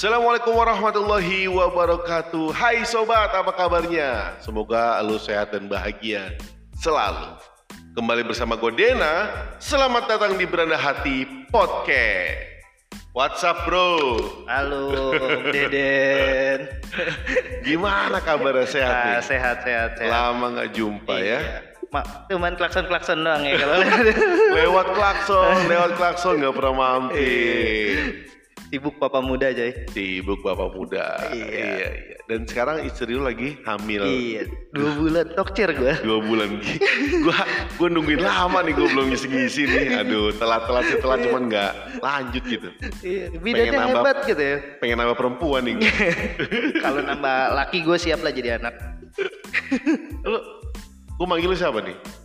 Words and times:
Assalamualaikum 0.00 0.56
warahmatullahi 0.56 1.44
wabarakatuh. 1.44 2.56
Hai 2.56 2.88
sobat, 2.88 3.36
apa 3.36 3.52
kabarnya? 3.52 4.32
Semoga 4.40 4.96
lu 5.04 5.20
sehat 5.20 5.52
dan 5.52 5.68
bahagia 5.68 6.40
selalu. 6.80 7.36
Kembali 7.92 8.24
bersama 8.24 8.56
gue 8.56 8.72
Dena. 8.72 9.28
Selamat 9.60 10.08
datang 10.08 10.40
di 10.40 10.48
Beranda 10.48 10.80
Hati 10.80 11.28
Podcast. 11.52 12.64
What's 13.12 13.44
up 13.44 13.68
bro? 13.68 14.16
Halo 14.48 15.12
Om 15.20 15.44
Deden. 15.52 16.80
Gimana 17.60 18.24
kabarnya? 18.24 18.64
Sehat 18.64 18.96
Ah, 18.96 19.04
nih? 19.04 19.20
Sehat, 19.20 19.68
sehat, 19.68 20.00
sehat. 20.00 20.08
Lama 20.08 20.64
gak 20.64 20.80
jumpa 20.80 21.12
ya. 21.20 21.44
Iya. 21.44 21.60
Mak, 21.92 22.32
cuman 22.32 22.56
klakson-klakson 22.56 23.20
doang 23.20 23.44
ya 23.44 23.52
kalau 23.60 23.84
Lewat 24.64 24.96
klakson, 24.96 25.68
lewat 25.68 25.92
klakson 26.00 26.40
gak 26.40 26.56
pernah 26.56 26.72
mampir 26.72 28.29
Sibuk 28.70 29.02
papa 29.02 29.18
muda 29.18 29.50
coy 29.50 29.74
Sibuk 29.90 30.46
bapak 30.46 30.70
muda. 30.78 31.18
Iya. 31.34 31.46
iya. 31.50 31.88
Dan 32.30 32.46
sekarang 32.46 32.86
istri 32.86 33.18
lu 33.18 33.26
lagi 33.26 33.58
hamil. 33.66 34.06
Iya, 34.06 34.46
dua 34.70 34.90
bulan. 34.94 35.26
Tokcer 35.34 35.74
gue 35.74 35.94
dua 36.06 36.22
bulan. 36.22 36.62
Gua 37.26 37.38
gua 37.74 37.88
nungguin 37.90 38.22
lama 38.22 38.62
nih 38.62 38.78
gua 38.78 38.86
belum 38.94 39.10
ngisi 39.10 39.26
ngisi 39.26 39.62
nih. 39.66 39.86
Aduh 40.06 40.30
telat 40.38 40.70
telat 40.70 40.84
sih 40.86 40.98
telat 41.02 41.18
cuman 41.26 41.42
nggak 41.50 41.72
lanjut 41.98 42.42
gitu. 42.46 42.68
Iya, 43.02 43.24
bidanya 43.42 43.70
nambah- 43.74 43.90
hebat 44.06 44.16
gitu 44.30 44.42
ya. 44.42 44.56
pengen 44.78 44.96
nambah 45.02 45.16
perempuan 45.18 45.62
nih. 45.66 45.76
Kalau 46.86 47.02
nambah 47.02 47.38
laki 47.58 47.82
gue 47.82 47.96
siap 47.98 48.22
lah 48.22 48.30
jadi 48.30 48.62
anak. 48.62 48.78
Lu 50.22 50.38
gua 51.18 51.26
manggil 51.26 51.50
lu 51.50 51.58
siapa 51.58 51.82
nih 51.82 52.19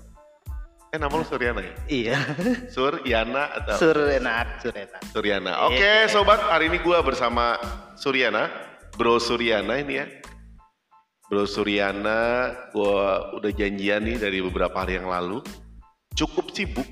eh 0.96 0.98
nama 0.98 1.12
lu 1.12 1.28
Suryana 1.28 1.60
ya? 1.60 1.76
Iya. 1.92 2.18
Suryana 2.72 3.52
atau? 3.52 3.76
Sur 3.76 4.00
enak, 4.00 4.64
sur 4.64 4.72
enak 4.72 5.02
Suryana 5.12 5.68
oke 5.68 5.76
Iya. 5.76 6.08
sobat 6.08 6.40
hari 6.40 6.72
ini 6.72 6.80
gua 6.80 7.04
bersama 7.04 7.60
Suryana. 8.00 8.48
Bro 8.96 9.20
Suryana 9.20 9.76
ini 9.76 10.00
ya. 10.00 10.08
Bro 11.28 11.52
Suryana 11.52 12.56
gua 12.72 13.36
udah 13.36 13.52
janjian 13.52 14.08
nih 14.08 14.16
dari 14.16 14.40
beberapa 14.40 14.88
hari 14.88 14.96
yang 14.96 15.12
lalu. 15.12 15.44
Cukup 16.16 16.56
sibuk. 16.56 16.88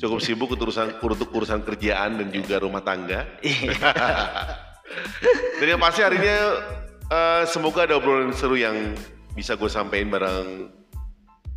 Cukup 0.00 0.18
sibuk 0.24 0.48
untuk 0.56 0.72
urusan 0.72 0.96
untuk 0.96 1.28
urusan 1.28 1.60
kerjaan 1.60 2.24
dan 2.24 2.28
juga 2.32 2.56
rumah 2.56 2.80
tangga. 2.80 3.28
Iya. 3.44 3.76
Dan 5.60 5.76
yang 5.76 5.80
pasti 5.80 6.00
hari 6.04 6.20
ini 6.20 6.28
eh, 7.08 7.42
semoga 7.48 7.84
ada 7.84 8.00
obrolan 8.00 8.32
seru 8.32 8.56
yang 8.56 8.96
bisa 9.32 9.56
gue 9.56 9.70
sampaikan 9.70 10.12
bareng 10.12 10.48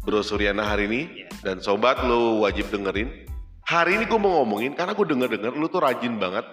Bro 0.05 0.21
Suryana 0.21 0.61
hari 0.61 0.85
ini 0.85 1.01
dan 1.41 1.57
sobat 1.57 2.05
lo 2.05 2.45
wajib 2.45 2.69
dengerin. 2.69 3.25
Hari 3.65 3.97
ini 3.97 4.05
gue 4.05 4.19
mau 4.21 4.45
ngomongin 4.45 4.77
karena 4.77 4.93
gue 4.93 5.05
denger-denger 5.09 5.57
lu 5.57 5.65
tuh 5.65 5.81
rajin 5.81 6.21
banget 6.21 6.45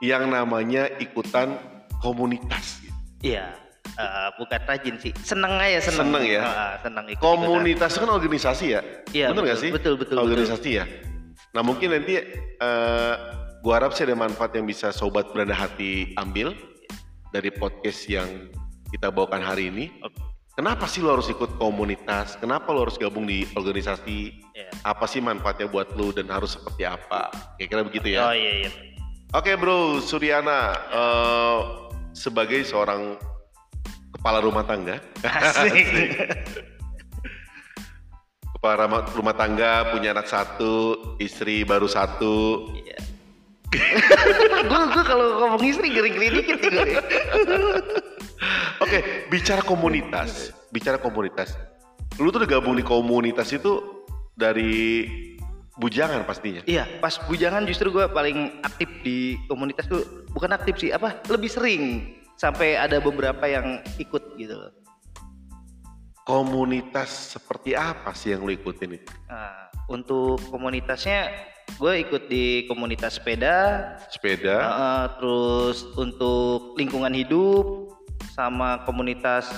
yang 0.00 0.24
namanya 0.32 0.88
ikutan 0.96 1.60
komunitas. 2.00 2.80
Iya 3.20 3.52
eh, 3.96 4.28
bukan 4.40 4.60
rajin 4.64 4.96
sih 5.00 5.12
seneng 5.20 5.60
aja 5.60 5.92
seneng 5.92 6.08
Seneng 6.12 6.24
ya? 6.24 6.42
Ah, 6.44 6.74
seneng 6.80 7.04
ikut 7.12 7.20
Komunitas 7.20 7.92
kan 7.96 8.08
organisasi 8.08 8.66
ya? 8.72 8.80
Iya, 9.12 9.32
Bener 9.32 9.44
betul, 9.44 9.52
gak 9.52 9.58
sih? 9.60 9.70
betul, 9.72 9.94
betul, 10.00 10.16
Organisasi 10.20 10.70
ya? 10.72 10.84
Nah 11.52 11.62
mungkin 11.64 11.92
nanti 11.92 12.20
eh 12.60 13.14
gue 13.60 13.72
harap 13.74 13.92
sih 13.96 14.08
ada 14.08 14.14
manfaat 14.14 14.54
yang 14.54 14.68
bisa 14.68 14.88
sobat 14.94 15.28
beranda 15.32 15.56
hati 15.56 16.14
ambil 16.20 16.54
dari 17.34 17.50
podcast 17.50 18.06
yang 18.06 18.48
kita 18.88 19.10
bawakan 19.10 19.42
hari 19.42 19.68
ini. 19.68 19.90
Oke. 20.00 20.35
Kenapa 20.56 20.88
sih 20.88 21.04
lo 21.04 21.12
harus 21.12 21.28
ikut 21.28 21.60
komunitas? 21.60 22.40
Kenapa 22.40 22.72
lo 22.72 22.88
harus 22.88 22.96
gabung 22.96 23.28
di 23.28 23.44
organisasi? 23.52 24.40
Iya. 24.56 24.72
Apa 24.88 25.04
sih 25.04 25.20
manfaatnya 25.20 25.68
buat 25.68 25.92
lo 25.92 26.16
dan 26.16 26.32
harus 26.32 26.56
seperti 26.56 26.88
apa? 26.88 27.28
Kira-kira 27.60 27.84
begitu 27.84 28.16
oh 28.16 28.16
ya? 28.16 28.32
iya 28.32 28.52
iya 28.64 28.70
Oke 29.36 29.52
bro, 29.60 30.00
Suryana 30.00 30.72
eh, 30.88 31.58
sebagai 32.16 32.64
seorang 32.64 33.20
kepala 34.16 34.40
rumah 34.40 34.64
tangga, 34.64 34.96
asik 35.20 35.76
kepala 38.56 38.88
rumah- 39.12 39.36
tangga 39.36 39.92
punya 39.92 40.16
anak 40.16 40.24
satu, 40.24 40.96
istri 41.20 41.68
baru 41.68 41.84
satu. 41.84 42.72
Iya. 42.72 42.96
gue 44.72 44.82
gue 44.88 45.04
kalau 45.04 45.26
ngomong 45.44 45.60
istri 45.68 45.92
gering-gering 45.92 46.40
dikit 46.40 46.56
nih 46.64 46.70
gue. 46.72 46.96
Oke, 48.82 49.28
bicara 49.32 49.64
komunitas, 49.64 50.52
bicara 50.68 51.00
komunitas. 51.00 51.56
Lu 52.20 52.28
tuh 52.28 52.44
udah 52.44 52.50
gabung 52.58 52.76
di 52.76 52.84
komunitas 52.84 53.52
itu 53.52 54.04
dari 54.36 55.04
bujangan 55.76 56.24
pastinya. 56.24 56.64
Iya, 56.64 57.00
pas 57.00 57.20
bujangan 57.28 57.64
justru 57.68 57.92
gue 57.92 58.08
paling 58.08 58.60
aktif 58.64 58.88
di 59.04 59.36
komunitas 59.48 59.88
tuh 59.88 60.28
bukan 60.32 60.56
aktif 60.56 60.76
sih, 60.80 60.90
apa 60.92 61.20
lebih 61.28 61.52
sering 61.52 62.16
sampai 62.36 62.76
ada 62.76 63.00
beberapa 63.00 63.44
yang 63.48 63.80
ikut 64.00 64.36
gitu. 64.36 64.56
Komunitas 66.26 67.38
seperti 67.38 67.78
apa 67.78 68.10
sih 68.12 68.34
yang 68.34 68.42
lu 68.42 68.52
ikutin 68.52 68.98
itu? 68.98 69.08
Nah, 69.30 69.70
untuk 69.86 70.42
komunitasnya 70.50 71.30
gue 71.78 71.92
ikut 72.02 72.26
di 72.26 72.66
komunitas 72.66 73.18
sepeda, 73.18 73.94
Sepeda, 74.10 74.58
eh, 74.58 75.06
terus 75.18 75.86
untuk 75.94 76.74
lingkungan 76.74 77.14
hidup 77.14 77.95
sama 78.36 78.84
komunitas 78.84 79.48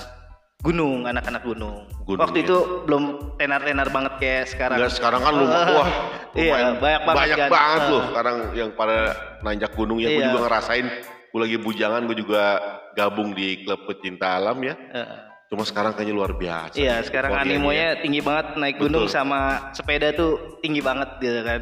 gunung, 0.59 1.03
anak-anak 1.03 1.39
gunung. 1.41 1.83
Gunung, 2.03 2.19
Waktu 2.19 2.37
ya. 2.39 2.45
itu 2.47 2.57
belum 2.83 3.03
tenar-tenar 3.35 3.87
banget 3.89 4.13
kayak 4.17 4.43
sekarang. 4.47 4.75
Enggak 4.75 4.93
sekarang 4.93 5.21
kan 5.21 5.33
lu 5.33 5.45
wah 5.47 5.89
iya, 6.35 6.53
banyak 6.75 7.01
banget 7.03 7.15
banyak 7.15 7.37
kan. 7.37 7.49
banget 7.49 7.81
loh 7.87 8.03
sekarang 8.09 8.37
yang 8.53 8.69
pada 8.73 8.97
nanjak 9.39 9.71
gunung 9.73 9.99
ya 9.99 10.07
gue 10.09 10.19
Iya. 10.19 10.27
juga 10.29 10.39
ngerasain 10.45 10.87
gue 11.29 11.39
lagi 11.39 11.57
bujangan 11.57 12.01
gue 12.03 12.17
juga 12.17 12.43
gabung 12.91 13.31
di 13.31 13.63
klub 13.63 13.85
pecinta 13.85 14.35
alam 14.35 14.57
ya 14.59 14.75
Eh, 14.75 15.07
cuma 15.47 15.63
sekarang 15.63 15.93
kayaknya 15.93 16.13
luar 16.13 16.33
biasa 16.33 16.75
Iya, 16.75 16.99
sekarang 17.01 17.31
Euforianya. 17.31 17.55
animonya 17.55 17.87
tinggi 17.99 18.19
banget 18.19 18.47
naik 18.55 18.77
gunung 18.77 19.05
Betul. 19.05 19.15
sama 19.15 19.39
sepeda 19.71 20.11
tuh 20.11 20.59
tinggi 20.59 20.79
banget 20.79 21.07
gitu 21.19 21.39
kan. 21.39 21.61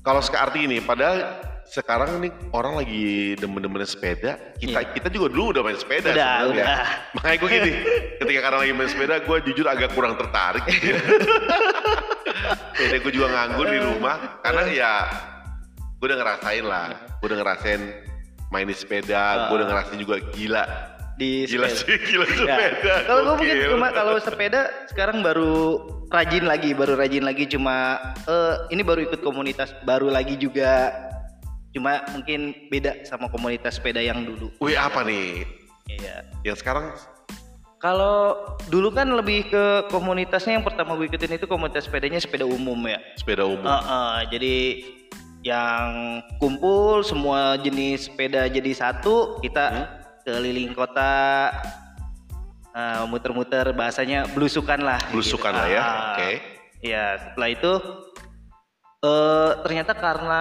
kalau 0.00 0.18
sekarang 0.18 0.56
ini 0.60 0.78
padahal 0.78 1.18
sekarang 1.64 2.18
nih 2.18 2.32
orang 2.50 2.76
lagi 2.76 3.04
demen-demen 3.34 3.82
sepeda 3.82 4.36
kita 4.54 4.78
Iya. 4.78 4.92
kita 4.92 5.08
juga 5.08 5.26
dulu 5.28 5.44
udah 5.50 5.62
main 5.62 5.74
sepeda 5.74 6.10
Udah, 6.10 6.32
sebenarnya. 6.38 6.64
udah. 6.64 6.84
makanya 7.12 7.36
gue 7.36 7.48
gini 7.50 7.70
ketika 8.16 8.38
sekarang 8.38 8.58
lagi 8.60 8.72
main 8.72 8.88
sepeda 8.88 9.14
gue 9.18 9.36
jujur 9.44 9.66
agak 9.66 9.90
kurang 9.90 10.14
tertarik 10.14 10.64
sepeda 12.74 12.96
gue 13.00 13.12
juga 13.12 13.28
nganggur 13.28 13.66
di 13.66 13.80
rumah 13.80 14.16
karena 14.40 14.62
ya 14.68 14.92
gue 15.96 16.06
udah 16.06 16.18
ngerasain 16.18 16.64
lah 16.64 16.86
gue 17.18 17.26
udah 17.26 17.38
ngerasain 17.40 17.80
main 18.50 18.66
di 18.66 18.76
sepeda 18.76 19.48
gue 19.48 19.56
udah 19.56 19.68
ngerasain 19.68 19.98
juga 19.98 20.16
gila 20.30 20.64
Di 21.14 21.46
gila 21.46 21.70
sepeda. 21.70 21.78
sih 21.80 21.96
gila 22.04 22.26
Ya, 22.26 22.34
sepeda 22.34 22.94
Kalau 23.06 23.20
gue 23.22 23.34
mungkin 23.38 23.56
cuma 23.70 23.86
kalau 23.88 24.14
sepeda 24.18 24.60
sekarang 24.86 25.22
baru 25.22 25.54
rajin 26.10 26.42
lagi, 26.42 26.70
baru 26.70 26.94
rajin 26.94 27.22
lagi 27.22 27.46
cuma 27.46 27.98
eh, 28.26 28.54
ini 28.70 28.82
baru 28.82 29.02
ikut 29.04 29.18
komunitas 29.18 29.74
baru 29.82 30.10
lagi 30.10 30.34
juga. 30.34 30.90
Cuma 31.74 32.06
mungkin 32.08 32.70
beda 32.70 33.02
sama 33.02 33.26
komunitas 33.26 33.76
sepeda 33.76 33.98
yang 33.98 34.22
dulu. 34.22 34.46
Wih 34.62 34.78
apa 34.78 35.02
nih 35.02 35.42
Iya. 35.84 36.22
yang 36.42 36.54
sekarang 36.54 36.94
Kalau 37.76 38.40
dulu 38.72 38.88
kan 38.88 39.12
lebih 39.12 39.52
ke 39.52 39.64
komunitasnya 39.92 40.56
yang 40.56 40.64
pertama 40.64 40.96
gue 40.96 41.04
ikutin 41.04 41.36
itu 41.36 41.44
komunitas 41.44 41.84
sepedanya 41.84 42.16
sepeda 42.16 42.48
umum 42.48 42.80
ya. 42.80 42.96
sepeda 43.14 43.44
umum 43.44 43.68
Heeh, 43.68 44.16
jadi 44.32 44.54
yang 45.44 45.84
kumpul 46.40 47.04
semua 47.04 47.60
jenis 47.60 48.08
sepeda 48.08 48.48
jadi 48.48 48.72
satu 48.72 49.36
kita 49.38 49.64
Hmm? 49.68 49.86
keliling 50.24 50.72
kota 50.72 51.52
eh, 52.72 53.04
muter-muter 53.04 53.68
bahasanya 53.70 54.24
belusukan 54.32 54.80
lah 54.80 54.96
Belusukan 55.12 55.52
gitu. 55.52 55.60
lah 55.60 55.68
ya, 55.68 55.82
Ah, 55.82 56.00
oke. 56.16 56.30
ya 56.80 57.04
setelah 57.20 57.48
itu 57.50 57.72
eh 59.04 59.52
ternyata 59.60 59.92
karena 59.92 60.40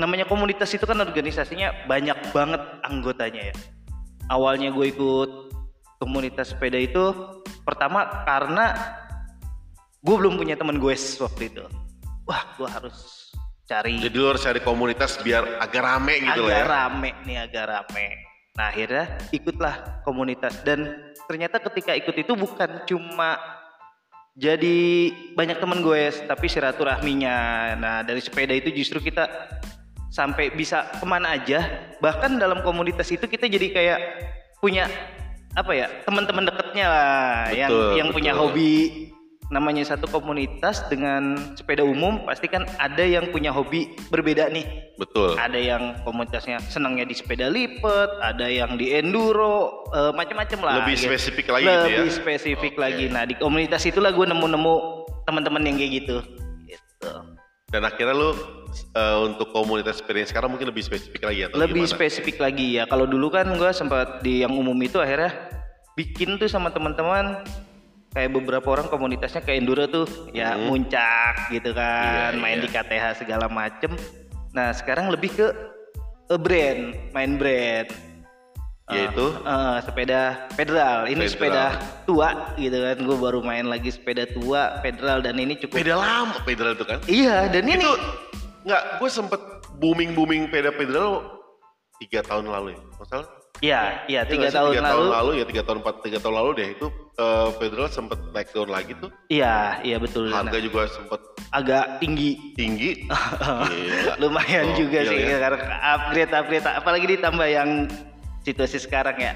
namanya 0.00 0.24
komunitas 0.24 0.72
itu 0.72 0.88
kan 0.88 0.96
organisasinya 0.96 1.84
banyak 1.84 2.16
banget 2.32 2.62
anggotanya 2.80 3.52
ya. 3.52 3.54
Awalnya 4.32 4.72
gue 4.72 4.96
ikut 4.96 5.30
komunitas 6.00 6.56
sepeda 6.56 6.80
itu 6.80 7.12
pertama 7.60 8.24
karena 8.24 8.72
gue 10.00 10.16
belum 10.16 10.40
punya 10.40 10.56
teman 10.56 10.80
gue 10.80 10.96
waktu 10.96 11.42
itu. 11.52 11.64
Wah 12.24 12.56
gue 12.56 12.64
harus 12.64 13.28
cari 13.68 14.00
jadi 14.00 14.16
lu 14.16 14.26
harus 14.34 14.42
cari 14.42 14.58
komunitas 14.64 15.20
biar 15.22 15.62
agak 15.62 15.82
rame 15.84 16.18
gitu 16.18 16.42
agak 16.42 16.50
lah 16.50 16.58
ya? 16.58 16.64
rame 16.66 17.10
nih 17.28 17.36
agak 17.44 17.64
rame. 17.68 18.06
Nah 18.56 18.66
akhirnya 18.72 19.04
ikutlah 19.30 19.74
komunitas. 20.02 20.64
Dan 20.64 21.12
ternyata 21.28 21.60
ketika 21.70 21.92
ikut 21.94 22.16
itu 22.16 22.32
bukan 22.34 22.82
cuma 22.88 23.38
jadi 24.34 25.10
banyak 25.36 25.60
teman 25.60 25.84
gue 25.84 26.02
tapi 26.24 26.46
silaturahminya. 26.48 27.38
Nah 27.76 27.96
dari 28.02 28.24
sepeda 28.24 28.56
itu 28.56 28.72
justru 28.72 29.04
kita 29.04 29.28
sampai 30.10 30.50
bisa 30.52 30.90
ke 30.98 31.06
mana 31.06 31.38
aja 31.38 31.86
bahkan 32.02 32.36
dalam 32.36 32.60
komunitas 32.66 33.08
itu 33.14 33.24
kita 33.30 33.46
jadi 33.46 33.66
kayak 33.70 34.00
punya 34.58 34.90
apa 35.54 35.72
ya 35.74 35.86
teman-teman 36.06 36.46
deketnya 36.46 36.86
lah 36.86 37.50
yang 37.50 37.70
Betul, 37.70 37.94
yang 37.98 38.08
punya 38.14 38.32
betul. 38.34 38.42
hobi 38.46 38.74
namanya 39.50 39.82
satu 39.82 40.06
komunitas 40.06 40.86
dengan 40.86 41.34
sepeda 41.58 41.82
umum 41.82 42.22
pasti 42.22 42.46
kan 42.46 42.62
ada 42.78 43.02
yang 43.02 43.34
punya 43.34 43.50
hobi 43.50 43.98
berbeda 44.08 44.46
nih. 44.46 44.94
Betul. 44.94 45.34
Ada 45.34 45.58
yang 45.58 45.82
komunitasnya 46.06 46.62
senangnya 46.70 47.02
di 47.02 47.18
sepeda 47.18 47.50
lipat, 47.50 48.22
ada 48.22 48.46
yang 48.46 48.78
di 48.78 48.94
enduro, 48.94 49.90
eh, 49.90 50.14
macam-macam 50.14 50.58
lah. 50.62 50.74
Lebih 50.86 50.96
gitu. 51.02 51.06
spesifik 51.10 51.46
lagi 51.50 51.66
gitu 51.66 51.74
ya? 51.74 51.98
Lebih 51.98 52.12
spesifik 52.14 52.72
Oke. 52.78 52.80
lagi. 52.80 53.04
Nah 53.10 53.26
di 53.26 53.34
komunitas 53.34 53.82
itulah 53.90 54.14
gue 54.14 54.26
nemu-nemu 54.30 54.74
teman-teman 55.26 55.62
yang 55.66 55.76
kayak. 55.82 55.92
Gitu. 55.98 56.16
Dan 57.70 57.86
akhirnya 57.86 58.12
lu 58.12 58.30
eh, 58.92 59.16
untuk 59.24 59.54
komunitas 59.54 60.02
yang 60.02 60.26
sekarang 60.26 60.50
mungkin 60.50 60.68
lebih 60.68 60.82
spesifik 60.82 61.22
lagi 61.22 61.46
atau 61.46 61.56
Lebih 61.58 61.86
gimana? 61.86 61.94
spesifik 61.94 62.36
lagi 62.42 62.66
ya. 62.76 62.84
Kalau 62.84 63.06
dulu 63.06 63.30
kan 63.30 63.46
gue 63.46 63.70
sempat 63.70 64.20
di 64.20 64.42
yang 64.42 64.52
umum 64.52 64.74
itu 64.82 64.98
akhirnya 64.98 65.30
bikin 65.94 66.34
tuh 66.36 66.50
sama 66.50 66.70
teman-teman 66.70 67.46
kayak 68.10 68.30
beberapa 68.34 68.66
orang 68.74 68.90
komunitasnya 68.90 69.38
kayak 69.38 69.62
enduro 69.62 69.86
tuh 69.86 70.06
ya 70.34 70.58
Hmm. 70.58 70.66
muncak 70.66 71.46
gitu 71.54 71.70
kan, 71.70 72.34
Iya, 72.34 72.42
main 72.42 72.58
iya. 72.58 72.64
di 72.66 72.68
KTH 72.68 73.04
segala 73.22 73.46
macem. 73.46 73.94
Nah 74.50 74.74
sekarang 74.74 75.14
lebih 75.14 75.30
ke 75.30 75.46
eh, 76.26 76.40
brand, 76.40 76.94
main 77.14 77.38
brand. 77.38 77.86
Yaitu? 78.90 79.26
Eh, 79.40 79.76
sepeda 79.80 80.20
federal. 80.52 80.98
Ini 81.04 81.22
Federal. 81.24 81.30
sepeda 81.30 81.64
tua 82.04 82.28
gitu 82.56 82.76
kan. 82.76 82.96
Gue 82.98 83.16
baru 83.16 83.38
main 83.40 83.64
lagi 83.64 83.88
sepeda 83.88 84.26
tua 84.26 84.78
federal 84.80 85.18
dan 85.18 85.34
ini 85.34 85.54
cukup. 85.56 85.78
Peda 85.78 85.94
lama 85.94 86.36
pedal 86.42 86.72
itu 86.72 86.82
kan? 86.82 86.98
Iya 87.04 87.46
dan 87.46 87.64
ini 87.64 87.78
Itu 87.78 87.94
nggak, 88.62 88.82
gue 88.98 89.08
sempet 89.08 89.40
booming 89.76 90.12
booming 90.12 90.46
peda 90.46 90.70
pedal 90.70 91.22
tiga 91.96 92.20
tahun 92.20 92.46
lalu 92.46 92.68
ya, 92.70 92.80
masalah? 92.96 93.26
Iya, 93.60 93.80
iya 94.08 94.20
Iya 94.20 94.20
tiga 94.24 94.48
sih? 94.48 94.56
tahun 94.56 94.70
tiga 94.70 94.82
lalu. 94.82 94.90
tahun 94.90 95.08
lalu 95.12 95.30
ya 95.30 95.44
tiga 95.44 95.62
tahun 95.62 95.78
empat 95.80 95.94
tiga 96.00 96.18
tahun 96.18 96.34
lalu 96.34 96.50
deh 96.56 96.68
itu 96.72 96.86
eh, 97.14 97.48
federal 97.54 97.88
sempet 97.88 98.18
naik 98.30 98.48
turun 98.50 98.68
lagi 98.68 98.92
tuh 98.96 99.10
Iya, 99.28 99.56
iya 99.82 99.96
betul. 99.96 100.32
harga 100.32 100.48
Nah, 100.50 100.62
juga 100.62 100.80
sempet 100.88 101.20
agak 101.50 101.84
tinggi. 102.00 102.30
tinggi 102.54 103.04
Gila. 103.04 104.14
Lumayan 104.22 104.64
Oh, 104.66 104.76
juga 104.76 104.98
iya 104.98 105.08
sih 105.08 105.18
ya. 105.20 105.38
karena 105.38 105.58
upgrade 105.92 106.32
upgrade 106.32 106.66
apalagi 106.66 107.06
ditambah 107.10 107.46
yang 107.46 107.70
situasi 108.44 108.80
sekarang 108.80 109.16
ya. 109.18 109.32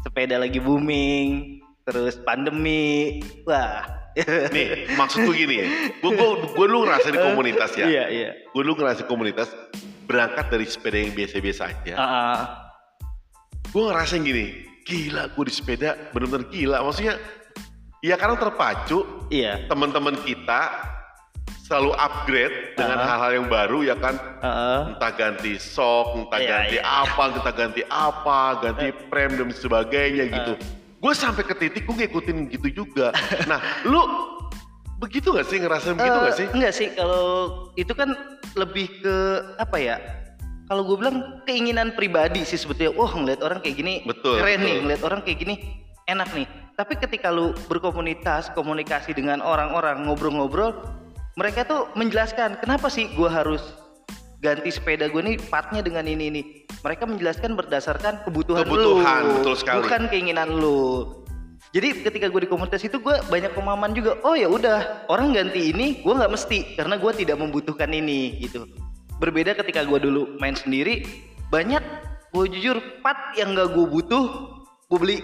Sepeda 0.00 0.40
lagi 0.40 0.58
booming, 0.58 1.60
terus 1.84 2.16
pandemi. 2.22 3.20
Wah. 3.44 4.00
nih 4.54 4.90
maksud 4.98 5.22
gue 5.22 5.36
gini 5.38 5.54
ya 5.62 5.66
gue 6.02 6.10
gue 6.10 6.28
gue 6.58 6.66
dulu 6.66 6.82
ngerasain 6.82 7.14
di 7.14 7.22
komunitas 7.22 7.70
ya 7.78 7.86
Iya, 7.86 8.04
iya. 8.10 8.30
gue 8.50 8.62
dulu 8.66 8.82
ngerasain 8.82 9.06
komunitas 9.06 9.54
berangkat 10.10 10.50
dari 10.50 10.66
sepeda 10.66 10.98
yang 10.98 11.14
biasa-biasa 11.14 11.62
aja 11.70 11.94
Ah, 11.94 12.02
ah. 12.02 12.38
gue 13.70 13.82
ngerasain 13.86 14.26
gini 14.26 14.66
gila 14.82 15.30
gue 15.30 15.44
di 15.46 15.54
sepeda 15.54 15.94
bener-bener 16.10 16.50
gila 16.50 16.82
maksudnya 16.82 17.22
ya 18.02 18.18
karena 18.18 18.34
terpacu 18.34 19.06
iya. 19.30 19.62
teman-teman 19.70 20.18
kita 20.26 20.60
selalu 21.70 21.94
upgrade 21.94 22.74
dengan 22.74 22.98
Ah. 22.98 23.06
hal-hal 23.14 23.30
yang 23.38 23.46
baru 23.46 23.86
ya 23.86 23.94
kan 23.94 24.18
ah. 24.42 24.90
entah 24.90 25.12
ganti 25.14 25.54
sok, 25.54 26.26
entah 26.26 26.42
Iya, 26.42 26.50
ganti. 26.50 26.76
Eh. 26.76 26.82
apa, 26.82 27.22
entah 27.30 27.54
ganti 27.54 27.82
apa, 27.86 28.40
ganti 28.58 28.86
prem 29.06 29.38
dan 29.38 29.54
sebagainya 29.54 30.24
gitu. 30.26 30.52
Gue 30.98 31.14
sampai 31.14 31.46
ke 31.46 31.54
titik 31.54 31.86
gue 31.86 31.94
ngikutin 31.94 32.50
gitu 32.50 32.82
juga. 32.82 33.14
nah, 33.50 33.62
lu 33.86 34.02
begitu 34.98 35.30
gak 35.30 35.46
sih 35.46 35.62
ngerasain 35.62 35.94
begitu 35.94 36.18
Eh, 36.18 36.24
gak 36.26 36.36
sih? 36.36 36.46
Enggak 36.50 36.74
sih, 36.74 36.88
kalau 36.92 37.22
itu 37.78 37.94
kan 37.94 38.18
lebih 38.58 38.90
ke 39.00 39.16
apa 39.56 39.78
ya? 39.78 39.96
Kalau 40.66 40.82
gue 40.82 40.98
bilang 40.98 41.38
keinginan 41.46 41.94
pribadi 41.94 42.42
sih 42.42 42.58
sebetulnya. 42.58 42.98
Wah 42.98 43.14
ngeliat 43.14 43.46
orang 43.46 43.62
kayak 43.62 43.78
gini 43.78 44.02
Betul, 44.02 44.42
keren 44.42 44.58
betul. 44.58 44.66
nih, 44.66 44.74
ngeliat 44.82 45.02
orang 45.06 45.20
kayak 45.22 45.38
gini 45.38 45.54
enak 46.04 46.30
nih. 46.34 46.46
Tapi 46.74 46.98
ketika 46.98 47.30
lu 47.30 47.54
berkomunitas, 47.66 48.50
komunikasi 48.54 49.14
dengan 49.14 49.38
orang-orang, 49.38 50.02
ngobrol-ngobrol, 50.06 50.99
mereka 51.40 51.64
tuh 51.64 51.88
menjelaskan 51.96 52.60
kenapa 52.60 52.92
sih 52.92 53.08
gue 53.16 53.24
harus 53.24 53.64
ganti 54.44 54.68
sepeda 54.68 55.08
gue 55.08 55.24
nih 55.24 55.36
partnya 55.48 55.80
dengan 55.80 56.04
ini 56.04 56.28
ini. 56.28 56.42
Mereka 56.84 57.08
menjelaskan 57.08 57.56
berdasarkan 57.56 58.28
kebutuhan, 58.28 58.68
Kebutuhan, 58.68 59.22
lu, 59.24 59.32
betul 59.40 59.54
sekali. 59.56 59.76
bukan 59.80 60.02
keinginan 60.12 60.48
lu. 60.52 61.08
Jadi 61.72 62.04
ketika 62.04 62.28
gue 62.28 62.44
di 62.44 62.50
komunitas 62.50 62.84
itu 62.84 63.00
gue 63.00 63.16
banyak 63.32 63.56
pemahaman 63.56 63.96
juga. 63.96 64.20
Oh 64.20 64.36
ya 64.36 64.52
udah 64.52 65.08
orang 65.08 65.32
ganti 65.32 65.72
ini 65.72 66.04
gue 66.04 66.12
nggak 66.12 66.28
mesti 66.28 66.76
karena 66.76 67.00
gue 67.00 67.12
tidak 67.16 67.40
membutuhkan 67.40 67.88
ini 67.88 68.36
gitu. 68.44 68.68
Berbeda 69.16 69.56
ketika 69.56 69.84
gue 69.88 69.96
dulu 69.96 70.36
main 70.44 70.56
sendiri 70.56 71.08
banyak 71.48 71.80
gue 72.36 72.44
jujur 72.52 72.76
part 73.00 73.32
yang 73.40 73.56
gak 73.56 73.72
gue 73.72 73.86
butuh 73.88 74.24
gue 74.92 74.98
beli. 75.00 75.18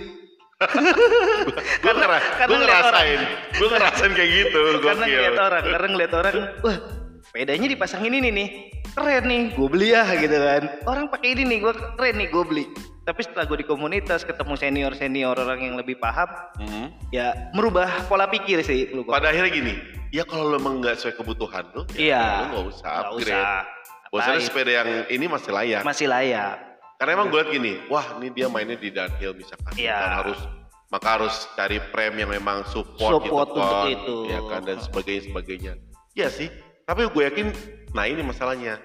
Gue 1.84 1.92
ngera 1.92 2.18
ngerasain, 2.48 3.20
gue 3.52 3.68
ngerasain 3.68 4.12
kayak 4.16 4.30
gitu. 4.32 4.62
karena 4.80 5.04
ngeliat 5.04 5.36
orang, 5.36 5.62
karena 5.68 5.88
ngeliat 5.92 6.12
orang, 6.16 6.34
wah 6.64 6.76
sepedanya 7.20 7.68
dipasangin 7.68 8.14
ini 8.16 8.28
nih, 8.32 8.48
keren 8.96 9.24
nih, 9.28 9.42
gue 9.52 9.68
beli 9.68 9.92
ya 9.92 10.08
gitu 10.16 10.32
kan. 10.32 10.62
Orang 10.88 11.12
pakai 11.12 11.36
ini 11.36 11.44
nih, 11.44 11.58
gue 11.60 11.72
keren 12.00 12.16
nih, 12.16 12.28
gue 12.32 12.44
beli. 12.48 12.64
Tapi 13.04 13.20
setelah 13.22 13.44
gue 13.46 13.62
di 13.62 13.66
komunitas 13.68 14.24
ketemu 14.24 14.54
senior 14.56 14.92
senior 14.96 15.36
orang 15.36 15.60
yang 15.60 15.76
lebih 15.76 16.00
paham, 16.00 16.26
Mhm. 16.58 17.12
ya 17.12 17.52
merubah 17.52 18.08
pola 18.08 18.24
pikir 18.26 18.64
sih 18.64 18.90
lu. 18.96 19.04
Pada 19.04 19.30
akhirnya 19.30 19.52
gini, 19.52 19.74
ya 20.08 20.24
kalau 20.24 20.50
lu 20.50 20.56
emang 20.56 20.80
nggak 20.80 20.96
sesuai 20.96 21.20
kebutuhan 21.20 21.68
Iya. 21.94 22.16
ya 22.16 22.24
lu 22.40 22.44
nggak 22.48 22.64
usah 22.72 22.90
Nggak 22.90 23.12
upgrade. 23.12 23.28
usah. 23.36 24.40
Sepeda 24.40 24.72
yang 24.72 24.88
ini 25.12 25.26
masih 25.28 25.52
layak. 25.52 25.82
Masih 25.84 26.08
layak. 26.08 26.65
Karena 26.96 27.10
emang 27.12 27.28
gue 27.28 27.36
liat 27.36 27.50
gini, 27.50 27.72
wah 27.86 28.16
ini 28.16 28.28
dia 28.30 28.48
mainnya 28.48 28.74
di 28.74 28.88
downhill 28.88 29.32
misalkan, 29.32 29.72
Iya. 29.76 29.96
Kan 29.96 30.12
harus 30.16 30.40
maka 30.86 31.08
harus 31.18 31.34
cari 31.52 31.82
prem 31.90 32.14
yang 32.14 32.30
memang 32.30 32.62
support, 32.64 33.20
Support 33.20 33.48
gitu 33.50 33.60
kan, 33.60 33.86
itu. 33.90 34.16
ya 34.26 34.40
kan 34.42 34.60
dan 34.62 34.78
sebagainya 34.78 35.22
sebagainya. 35.28 35.72
Iya 36.14 36.28
sih, 36.30 36.48
tapi 36.82 37.04
gue 37.04 37.22
yakin, 37.22 37.46
nah 37.90 38.04
ini 38.04 38.22
masalahnya 38.22 38.80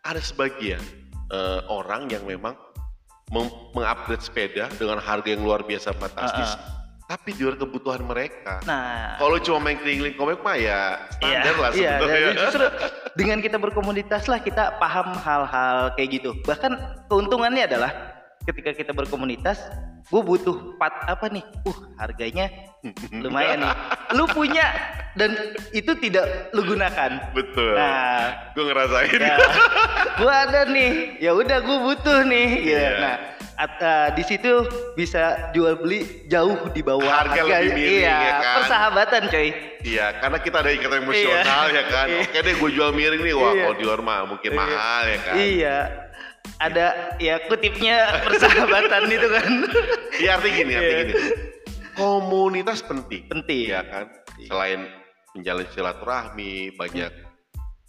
ada 0.00 0.18
sebagian 0.18 0.80
eh, 1.28 1.60
orang 1.66 2.08
yang 2.08 2.24
memang 2.24 2.56
meng- 3.28 3.52
mengupgrade 3.70 4.18
sepeda 4.20 4.70
dengan 4.72 4.96
harga 4.96 5.28
yang 5.28 5.42
luar 5.42 5.60
biasa 5.60 5.92
fantastis, 5.92 6.56
tapi 7.04 7.34
di 7.34 7.42
luar 7.42 7.54
kebutuhan 7.54 8.02
mereka. 8.02 8.62
Nah, 8.64 9.14
Kalau 9.14 9.36
cuma 9.38 9.58
main 9.60 9.76
keliling 9.76 10.14
komik 10.14 10.40
mah 10.40 10.54
ya 10.54 10.96
standar 11.12 11.54
lah 11.54 11.70
iya, 11.70 11.98
sebenarnya. 11.98 12.32
justru 12.40 12.64
dengan 13.18 13.42
kita 13.42 13.58
berkomunitas 13.58 14.30
lah 14.30 14.38
kita 14.38 14.78
paham 14.78 15.14
hal-hal 15.18 15.94
kayak 15.98 16.20
gitu. 16.20 16.30
Bahkan 16.46 16.72
keuntungannya 17.10 17.66
adalah 17.66 17.90
ketika 18.46 18.72
kita 18.72 18.92
berkomunitas, 18.94 19.60
gue 20.08 20.22
butuh 20.22 20.76
part 20.78 20.94
apa 21.06 21.26
nih? 21.28 21.44
Uh, 21.66 21.78
harganya 21.98 22.50
lumayan 23.24 23.66
nih. 23.66 23.74
Lu 24.16 24.24
punya 24.30 24.66
dan 25.18 25.34
itu 25.74 25.92
tidak 25.98 26.54
lu 26.54 26.62
gunakan. 26.62 27.34
Betul. 27.34 27.74
Nah, 27.74 28.54
gue 28.54 28.64
ngerasain. 28.64 29.18
ya, 29.18 29.36
gue 30.16 30.32
ada 30.32 30.60
nih. 30.70 30.92
Ya 31.18 31.32
udah 31.34 31.58
gue 31.60 31.78
butuh 31.82 32.18
nih. 32.26 32.48
gitu. 32.62 32.78
Iya. 32.78 32.90
Nah, 33.02 33.16
at- 33.60 33.76
eh, 33.78 34.08
di 34.16 34.24
situ 34.24 34.64
bisa 34.96 35.52
jual 35.52 35.76
beli 35.76 36.24
jauh 36.26 36.72
di 36.72 36.80
bawah 36.80 37.04
Harga 37.04 37.44
lebih 37.44 37.76
miring, 37.76 38.00
iya, 38.00 38.16
ya 38.16 38.32
kan? 38.40 38.54
persahabatan 38.64 39.22
coy. 39.28 39.48
Iya, 39.80 40.06
karena 40.16 40.38
kita 40.40 40.56
ada 40.58 40.70
ikatan 40.72 40.98
emosional 41.04 41.64
Iya. 41.68 41.76
ya 41.76 41.84
kan. 41.86 42.06
Iya. 42.08 42.20
Oke 42.24 42.38
deh, 42.40 42.54
gue 42.56 42.70
jual 42.72 42.90
miring 42.90 43.20
nih. 43.20 43.34
Wah, 43.36 43.52
Iya. 43.52 43.62
kalau 43.62 43.74
di 43.76 43.84
luar 43.84 44.00
mah 44.00 44.20
mungkin 44.24 44.50
Iya. 44.50 44.58
mahal 44.58 45.02
ya 45.04 45.18
kan. 45.20 45.34
Iya. 45.36 45.76
Ada 46.56 46.86
ya 47.20 47.34
kutipnya 47.44 47.96
persahabatan 48.24 49.02
itu 49.08 49.28
kan. 49.28 49.50
Iya, 50.16 50.30
artinya 50.36 50.54
gini, 50.56 50.72
artinya 50.72 50.96
Iya. 50.96 51.08
gini. 51.12 51.24
Komunitas 51.94 52.80
penting. 52.80 53.22
Penting. 53.28 53.66
Ya 53.68 53.82
kan. 53.84 54.04
Selain 54.40 54.80
menjalin 55.36 55.68
silaturahmi, 55.70 56.74
banyak 56.74 57.12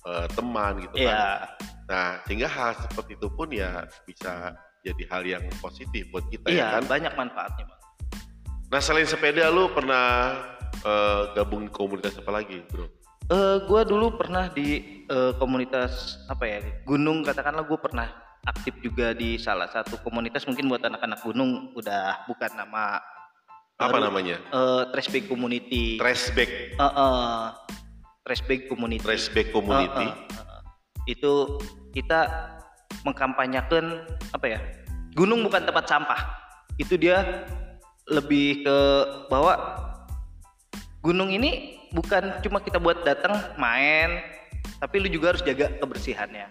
eh, 0.01 0.27
teman 0.33 0.81
gitu 0.81 0.95
Iya. 0.97 1.13
kan. 1.13 1.39
Nah, 1.85 2.09
sehingga 2.25 2.47
hal 2.47 2.73
seperti 2.73 3.13
itu 3.15 3.27
pun 3.29 3.51
ya 3.51 3.85
bisa 4.01 4.55
jadi 4.81 5.03
hal 5.07 5.23
yang 5.23 5.43
positif 5.57 6.09
buat 6.09 6.25
kita 6.27 6.47
ya 6.47 6.53
Iya, 6.53 6.67
kan. 6.75 6.83
banyak 6.89 7.13
manfaatnya, 7.15 7.65
Bang. 7.65 7.81
Nah, 8.67 8.79
selain 8.79 9.03
sepeda 9.03 9.47
lu 9.47 9.69
pernah 9.69 10.35
eh, 10.73 11.21
gabung 11.33 11.61
di 11.61 11.71
komunitas 11.71 12.15
apa 12.15 12.31
lagi, 12.33 12.63
Bro? 12.67 12.87
Eh, 13.27 13.57
gua 13.63 13.81
dulu 13.81 14.13
pernah 14.13 14.47
di 14.47 14.81
eh, 15.03 15.33
komunitas 15.35 15.91
apa 16.25 16.43
ya 16.43 16.59
gunung 16.83 17.21
katakanlah 17.21 17.63
gue 17.63 17.77
pernah 17.77 18.09
aktif 18.43 18.73
juga 18.79 19.13
di 19.13 19.37
salah 19.37 19.67
satu 19.67 19.99
komunitas 19.99 20.43
mungkin 20.43 20.65
buat 20.65 20.81
anak-anak 20.81 21.21
gunung 21.21 21.71
udah 21.73 22.25
bukan 22.25 22.49
nama 22.51 22.97
Apa 23.77 23.93
baru. 23.93 24.09
namanya? 24.09 24.37
eh 24.41 24.83
Trashback 24.89 25.25
Community. 25.25 25.95
Trashback, 25.95 26.49
Eh, 26.73 26.83
eh, 26.83 27.43
Trashback 28.21 28.61
Community. 28.67 29.01
Trashback 29.01 29.47
Community. 29.49 30.05
Eh, 30.05 30.15
eh, 30.31 30.41
eh. 30.47 30.61
Itu 31.07 31.57
kita 31.89 32.19
mengkampanyekan 33.03 34.05
apa 34.31 34.45
ya? 34.47 34.59
Gunung 35.17 35.43
bukan 35.43 35.63
tempat 35.67 35.85
sampah. 35.89 36.21
Itu 36.79 36.95
dia 36.95 37.45
lebih 38.09 38.65
ke 38.65 38.77
bahwa 39.27 39.53
gunung 41.03 41.29
ini 41.29 41.81
bukan 41.91 42.39
cuma 42.41 42.63
kita 42.63 42.79
buat 42.79 43.03
datang 43.03 43.35
main, 43.59 44.23
tapi 44.79 45.03
lu 45.03 45.07
juga 45.11 45.35
harus 45.35 45.43
jaga 45.43 45.69
kebersihannya. 45.81 46.47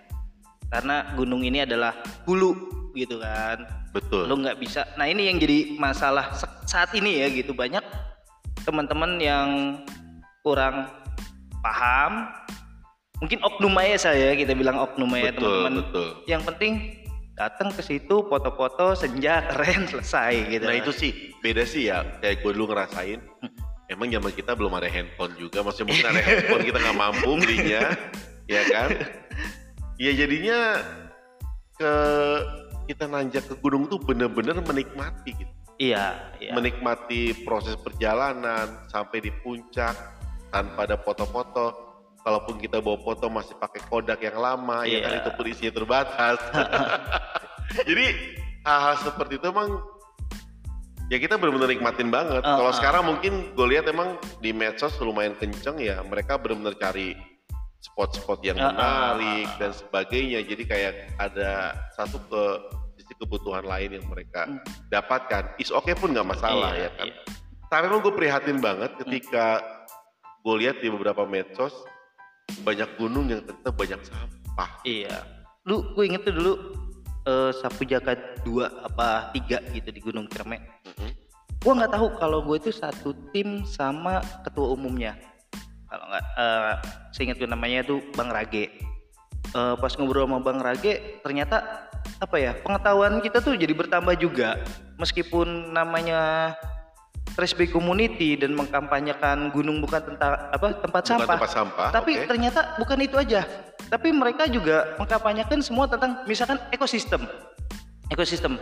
Karena 0.71 1.16
gunung 1.19 1.42
ini 1.42 1.66
adalah 1.66 1.99
hulu 2.28 2.54
gitu 2.95 3.19
kan. 3.19 3.66
Betul. 3.90 4.30
Lu 4.30 4.38
nggak 4.38 4.59
bisa. 4.62 4.87
Nah 4.95 5.11
ini 5.11 5.26
yang 5.26 5.42
jadi 5.42 5.75
masalah 5.78 6.30
saat 6.66 6.95
ini 6.95 7.23
ya 7.25 7.26
gitu 7.30 7.50
banyak 7.50 7.83
teman-teman 8.62 9.19
yang 9.19 9.49
kurang 10.47 10.87
paham 11.61 12.30
mungkin 13.21 13.39
oknum 13.45 13.77
aja 13.77 14.11
saya 14.11 14.33
kita 14.33 14.57
bilang 14.57 14.81
oknum 14.81 15.12
aja 15.15 15.37
teman-teman 15.37 15.85
yang 16.25 16.41
penting 16.43 17.00
datang 17.41 17.73
ke 17.73 17.81
situ 17.81 18.21
foto-foto 18.29 18.93
senja 18.93 19.41
keren 19.49 19.89
selesai 19.89 20.53
gitu 20.53 20.65
Nah 20.69 20.77
itu 20.77 20.93
sih 20.93 21.12
beda 21.41 21.65
sih 21.65 21.89
ya 21.89 22.05
kayak 22.21 22.45
gue 22.45 22.53
dulu 22.53 22.77
ngerasain. 22.77 23.21
Emang 23.91 24.07
zaman 24.07 24.31
kita 24.31 24.55
belum 24.55 24.71
ada 24.79 24.87
handphone 24.87 25.35
juga, 25.35 25.67
maksudnya 25.67 25.91
mungkin 25.91 26.07
ada 26.15 26.23
handphone 26.31 26.62
kita 26.62 26.79
nggak 26.79 26.95
mampu 26.95 27.31
belinya, 27.43 27.83
ya 28.55 28.62
kan? 28.71 28.89
Ya 29.99 30.15
jadinya 30.15 30.79
ke 31.75 31.93
kita 32.87 33.11
nanjak 33.11 33.50
ke 33.50 33.59
gunung 33.59 33.91
tuh 33.91 33.99
bener-bener 33.99 34.62
menikmati 34.62 35.35
gitu. 35.35 35.53
iya 35.81 36.35
iya 36.43 36.53
menikmati 36.53 37.33
proses 37.47 37.79
perjalanan 37.79 38.85
sampai 38.91 39.23
di 39.27 39.31
puncak 39.43 39.95
tanpa 40.55 40.87
ada 40.87 40.95
foto-foto. 40.95 41.89
Kalaupun 42.21 42.57
kita 42.57 42.79
bawa 42.79 43.00
foto 43.00 43.27
masih 43.27 43.57
pakai 43.57 43.81
kodak 43.89 44.21
yang 44.21 44.37
lama, 44.37 44.85
ya 44.85 45.00
kan 45.00 45.11
Iya. 45.11 45.19
itu 45.25 45.31
pun 45.33 45.45
isinya 45.49 45.73
terbatas. 45.73 46.37
Jadi 47.89 48.07
hal-hal 48.61 48.97
seperti 49.00 49.41
itu 49.41 49.47
emang 49.49 49.81
ya 51.09 51.17
kita 51.17 51.41
benar-benar 51.41 51.71
nikmatin 51.71 52.11
banget. 52.11 52.43
Uh, 52.43 52.57
Kalau 52.61 52.71
uh. 52.71 52.77
sekarang 52.77 53.03
mungkin 53.07 53.33
gue 53.55 53.67
lihat 53.67 53.89
emang 53.89 54.21
di 54.39 54.53
medsos 54.53 54.93
lumayan 55.00 55.33
kenceng 55.35 55.81
ya, 55.81 56.03
mereka 56.05 56.37
benar-benar 56.37 56.77
cari 56.77 57.17
spot-spot 57.81 58.45
yang 58.45 58.61
Uh, 58.61 58.69
uh, 58.69 58.71
menarik 59.17 59.49
uh, 59.49 59.53
uh. 59.55 59.59
dan 59.59 59.71
sebagainya. 59.73 60.45
Jadi 60.45 60.62
kayak 60.69 60.93
ada 61.17 61.73
satu 61.97 62.21
ke 62.29 62.43
sisi 63.00 63.17
kebutuhan 63.17 63.65
lain 63.65 63.97
yang 63.97 64.07
mereka 64.07 64.45
Hmm. 64.45 64.61
dapatkan. 64.93 65.57
Is 65.57 65.73
oke 65.73 65.89
pun 65.97 66.12
nggak 66.12 66.29
masalah 66.29 66.77
Iya, 66.77 66.85
ya 66.85 66.91
kan. 66.93 67.07
iya. 67.09 67.17
Tapi 67.71 67.83
emang 67.87 68.03
gue 68.03 68.12
prihatin 68.12 68.59
banget 68.59 68.91
ketika 69.00 69.62
gue 70.43 70.55
lihat 70.59 70.83
di 70.83 70.91
beberapa 70.91 71.23
medsos 71.25 71.73
banyak 72.62 72.90
gunung 72.99 73.26
yang 73.30 73.40
ternyata 73.45 73.71
banyak 73.73 74.00
sampah. 74.04 74.71
Iya. 74.85 75.25
Lu 75.69 75.95
gue 75.95 76.04
inget 76.07 76.23
tuh 76.26 76.35
dulu 76.35 76.52
eh, 77.26 77.50
sapu 77.57 77.85
jagat 77.85 78.42
dua 78.42 78.71
apa 78.85 79.30
tiga 79.37 79.61
gitu 79.73 79.88
di 79.92 80.00
Gunung 80.00 80.26
Ciremai. 80.28 80.61
Mhm. 80.61 81.11
Gue 81.61 81.73
nggak 81.76 81.92
tahu 81.92 82.07
kalau 82.16 82.40
gue 82.40 82.57
itu 82.57 82.73
satu 82.73 83.12
tim 83.37 83.62
sama 83.69 84.25
ketua 84.47 84.73
umumnya. 84.73 85.16
Kalau 85.90 86.07
nggak, 86.07 86.25
eh 86.38 86.75
seingat 87.12 87.37
gue 87.37 87.50
namanya 87.50 87.85
tuh 87.85 88.00
Bang 88.16 88.33
Rage. 88.33 88.71
Eh, 89.50 89.75
pas 89.76 89.92
ngobrol 89.99 90.25
sama 90.30 90.38
Bang 90.38 90.62
Rage, 90.62 91.21
ternyata 91.26 91.88
apa 92.21 92.37
ya 92.37 92.52
pengetahuan 92.61 93.21
kita 93.21 93.42
tuh 93.45 93.59
jadi 93.59 93.75
bertambah 93.75 94.14
juga. 94.16 94.61
Meskipun 94.97 95.75
namanya 95.75 96.54
Trash 97.40 97.73
Community 97.73 98.37
dan 98.37 98.52
mengkampanyekan 98.52 99.49
gunung 99.49 99.80
bukan 99.80 100.12
tentang 100.12 100.37
apa 100.52 100.76
tempat 100.76 101.00
Bukan 101.00 101.16
sampah. 101.16 101.35
tempat 101.40 101.50
sampah. 101.50 101.88
Tapi 101.88 102.12
oke. 102.20 102.26
ternyata 102.28 102.61
bukan 102.76 103.00
itu 103.00 103.16
aja. 103.16 103.49
Tapi 103.88 104.12
mereka 104.12 104.44
juga 104.44 104.92
mengkampanyekan 105.00 105.64
semua 105.64 105.88
tentang 105.88 106.20
misalkan 106.28 106.61
ekosistem. 106.68 107.25
Ekosistem. 108.12 108.61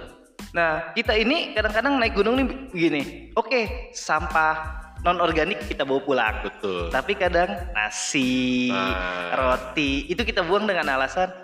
Nah, 0.55 0.95
kita 0.95 1.19
ini 1.19 1.53
kadang-kadang 1.53 1.99
naik 1.99 2.15
gunung 2.15 2.39
nih 2.39 2.47
begini. 2.71 3.03
Oke, 3.35 3.91
sampah 3.91 4.79
non 5.03 5.19
organik 5.19 5.59
kita 5.67 5.83
bawa 5.83 5.99
pulang. 5.99 6.35
betul. 6.47 6.87
Tapi 6.89 7.19
kadang 7.19 7.51
nasi, 7.75 8.71
Nah. 8.71 9.35
roti 9.35 10.07
itu 10.07 10.23
kita 10.23 10.47
buang 10.47 10.71
dengan 10.71 10.87
alasan 10.95 11.35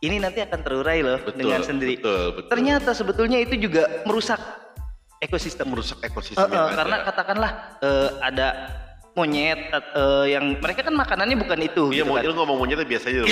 ini 0.00 0.20
nanti 0.20 0.44
akan 0.44 0.60
terurai 0.60 1.00
loh 1.00 1.16
Betul. 1.16 1.48
dengan 1.48 1.64
sendiri. 1.64 1.96
Betul, 1.96 2.24
betul. 2.36 2.50
Ternyata 2.52 2.92
sebetulnya 2.92 3.40
itu 3.40 3.56
juga 3.56 3.88
merusak 4.04 4.36
ekosistem. 5.24 5.66
merusak 5.66 5.98
ekosistem. 6.00 6.42
eh, 6.42 6.50
yang 6.50 6.66
ada. 6.66 6.76
karena 6.76 6.96
katakanlah 7.02 7.50
eh, 7.80 8.08
ada 8.20 8.48
monyet 9.12 9.60
eh, 9.70 10.26
yang 10.28 10.58
mereka 10.58 10.80
kan 10.82 10.92
makanannya 10.92 11.36
bukan 11.36 11.58
itu 11.60 11.84
Iya, 11.88 12.02
gitu 12.02 12.08
mau 12.08 12.18
kan. 12.18 12.34
ngomong 12.34 12.56
monyetnya 12.58 12.82
biasa 12.84 13.06
aja. 13.08 13.22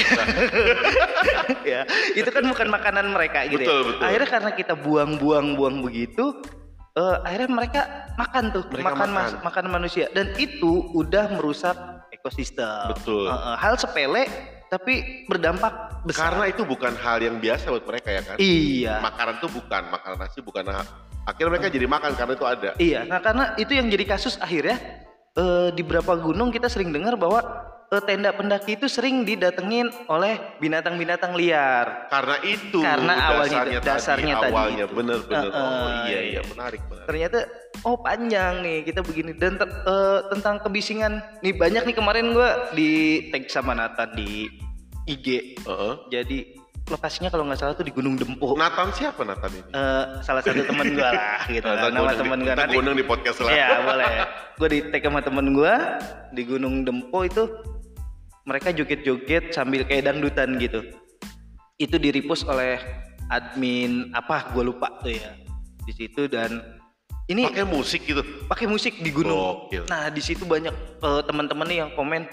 ya 1.65 1.81
itu 2.13 2.29
kan 2.29 2.45
bukan 2.45 2.69
makanan 2.69 3.07
mereka 3.09 3.45
gitu 3.47 3.61
Betul, 3.61 3.79
ya. 3.79 3.87
betul. 3.89 4.05
akhirnya 4.05 4.29
karena 4.31 4.51
kita 4.53 4.75
buang-buang-buang 4.77 5.77
begitu 5.83 6.25
eh, 6.93 7.17
akhirnya 7.21 7.51
mereka 7.51 7.81
makan 8.15 8.45
tuh 8.51 8.63
Mereka 8.69 8.87
makan 8.87 8.99
makan. 9.09 9.11
mas- 9.13 9.39
makan 9.43 9.65
manusia 9.69 10.07
dan 10.11 10.31
itu 10.37 10.71
udah 10.93 11.33
merusak 11.33 11.75
ekosistem 12.11 12.93
Betul. 12.93 13.27
Eh, 13.27 13.35
eh, 13.35 13.57
hal 13.59 13.75
sepele 13.75 14.25
tapi 14.69 15.27
berdampak 15.27 16.01
besar 16.03 16.33
Karena 16.33 16.49
itu 16.49 16.65
bukan 16.65 16.97
hal 16.97 17.21
yang 17.21 17.37
biasa 17.37 17.69
buat 17.69 17.85
mereka 17.85 18.09
ya 18.09 18.23
kan. 18.23 18.37
iya 18.39 19.03
Makanan 19.03 19.37
tuh 19.37 19.51
bukan, 19.51 19.83
makanan 19.91 20.17
nasi 20.17 20.41
bukan. 20.41 20.65
Akhirnya 21.23 21.51
mereka 21.55 21.69
jadi 21.71 21.87
makan 21.87 22.13
karena 22.19 22.33
itu 22.35 22.47
ada. 22.47 22.71
Iya, 22.77 23.01
nah 23.07 23.23
karena 23.23 23.55
itu 23.55 23.73
yang 23.73 23.87
jadi 23.87 24.05
kasus 24.05 24.35
akhirnya 24.43 24.79
eh, 25.33 25.69
di 25.71 25.83
beberapa 25.87 26.19
gunung 26.19 26.51
kita 26.51 26.67
sering 26.67 26.91
dengar 26.91 27.15
bahwa 27.15 27.39
eh, 27.95 28.03
tenda 28.03 28.35
pendaki 28.35 28.75
itu 28.75 28.91
sering 28.91 29.23
didatengin 29.23 29.87
oleh 30.11 30.59
binatang-binatang 30.59 31.39
liar. 31.39 32.11
Karena 32.11 32.37
itu 32.43 32.83
Karena 32.83 33.13
awalnya 33.31 33.55
dasarnya, 33.63 33.79
itu- 33.79 33.87
dasarnya 33.87 34.35
tadi, 34.35 34.43
tadi 34.43 34.55
awalnya 34.57 34.87
itu. 34.91 34.95
bener-bener. 34.99 35.51
Uh, 35.51 35.55
uh, 35.55 35.63
oh 35.63 35.89
iya 36.11 36.21
iya. 36.27 36.41
menarik 36.43 36.81
menarik. 36.91 37.07
Ternyata 37.07 37.39
oh 37.87 37.97
panjang 38.03 38.53
nih 38.67 38.79
kita 38.83 39.01
begini 39.07 39.31
dan 39.39 39.63
ter- 39.63 39.71
eh, 39.87 40.21
tentang 40.35 40.59
kebisingan 40.59 41.23
nih 41.39 41.55
banyak 41.55 41.83
nih 41.87 41.97
kemarin 41.97 42.35
gua 42.35 42.67
di 42.75 42.91
tag 43.31 43.47
sama 43.47 43.79
Nathan 43.79 44.11
di 44.19 44.51
IG. 45.07 45.55
Heeh. 45.63 45.95
Jadi 46.11 46.39
lokasinya 46.91 47.31
kalau 47.31 47.47
nggak 47.47 47.59
salah 47.59 47.75
tuh 47.75 47.87
di 47.87 47.93
Gunung 47.95 48.19
Dempo. 48.19 48.59
Nathan 48.59 48.91
siapa 48.93 49.23
Nathan 49.23 49.53
ini? 49.55 49.71
Eh, 49.71 50.05
salah 50.21 50.43
satu 50.43 50.61
temen 50.61 50.87
gua 50.93 51.11
lah 51.15 51.41
gitu. 51.55 51.65
Gua 51.65 51.89
Nama 51.89 52.01
undang 52.03 52.19
temen 52.19 52.39
ntar 52.43 52.57
nanti. 52.59 52.73
gua 52.75 52.81
undang 52.83 52.97
di 52.99 53.07
podcast 53.07 53.39
lah. 53.43 53.53
Iya 53.53 53.69
boleh. 53.89 54.13
Gue 54.59 54.69
di 54.69 54.79
tag 54.91 55.03
sama 55.03 55.21
temen 55.25 55.47
gue 55.57 55.75
di 56.31 56.43
Gunung 56.45 56.85
Dempo 56.85 57.25
itu 57.25 57.45
mereka 58.45 58.75
joget-joget 58.75 59.55
sambil 59.55 59.87
kayak 59.87 60.11
dangdutan 60.11 60.59
gitu. 60.59 60.83
Itu 61.79 61.97
di 61.97 62.11
repost 62.11 62.45
oleh 62.47 62.77
admin 63.27 64.13
apa 64.13 64.53
gue 64.53 64.63
lupa 64.63 64.93
tuh 65.01 65.15
ya 65.15 65.33
di 65.83 65.93
situ 65.97 66.29
dan 66.29 66.61
ini 67.27 67.49
Pakai 67.49 67.65
musik 67.65 68.03
gitu. 68.05 68.21
pakai 68.47 68.67
musik 68.69 68.99
di 69.01 69.09
gunung. 69.09 69.67
Gokil. 69.67 69.87
Nah 69.89 70.11
di 70.11 70.21
situ 70.21 70.45
banyak 70.45 70.75
eh, 71.01 71.23
teman-teman 71.25 71.65
nih 71.65 71.79
yang 71.87 71.91
komen 71.97 72.27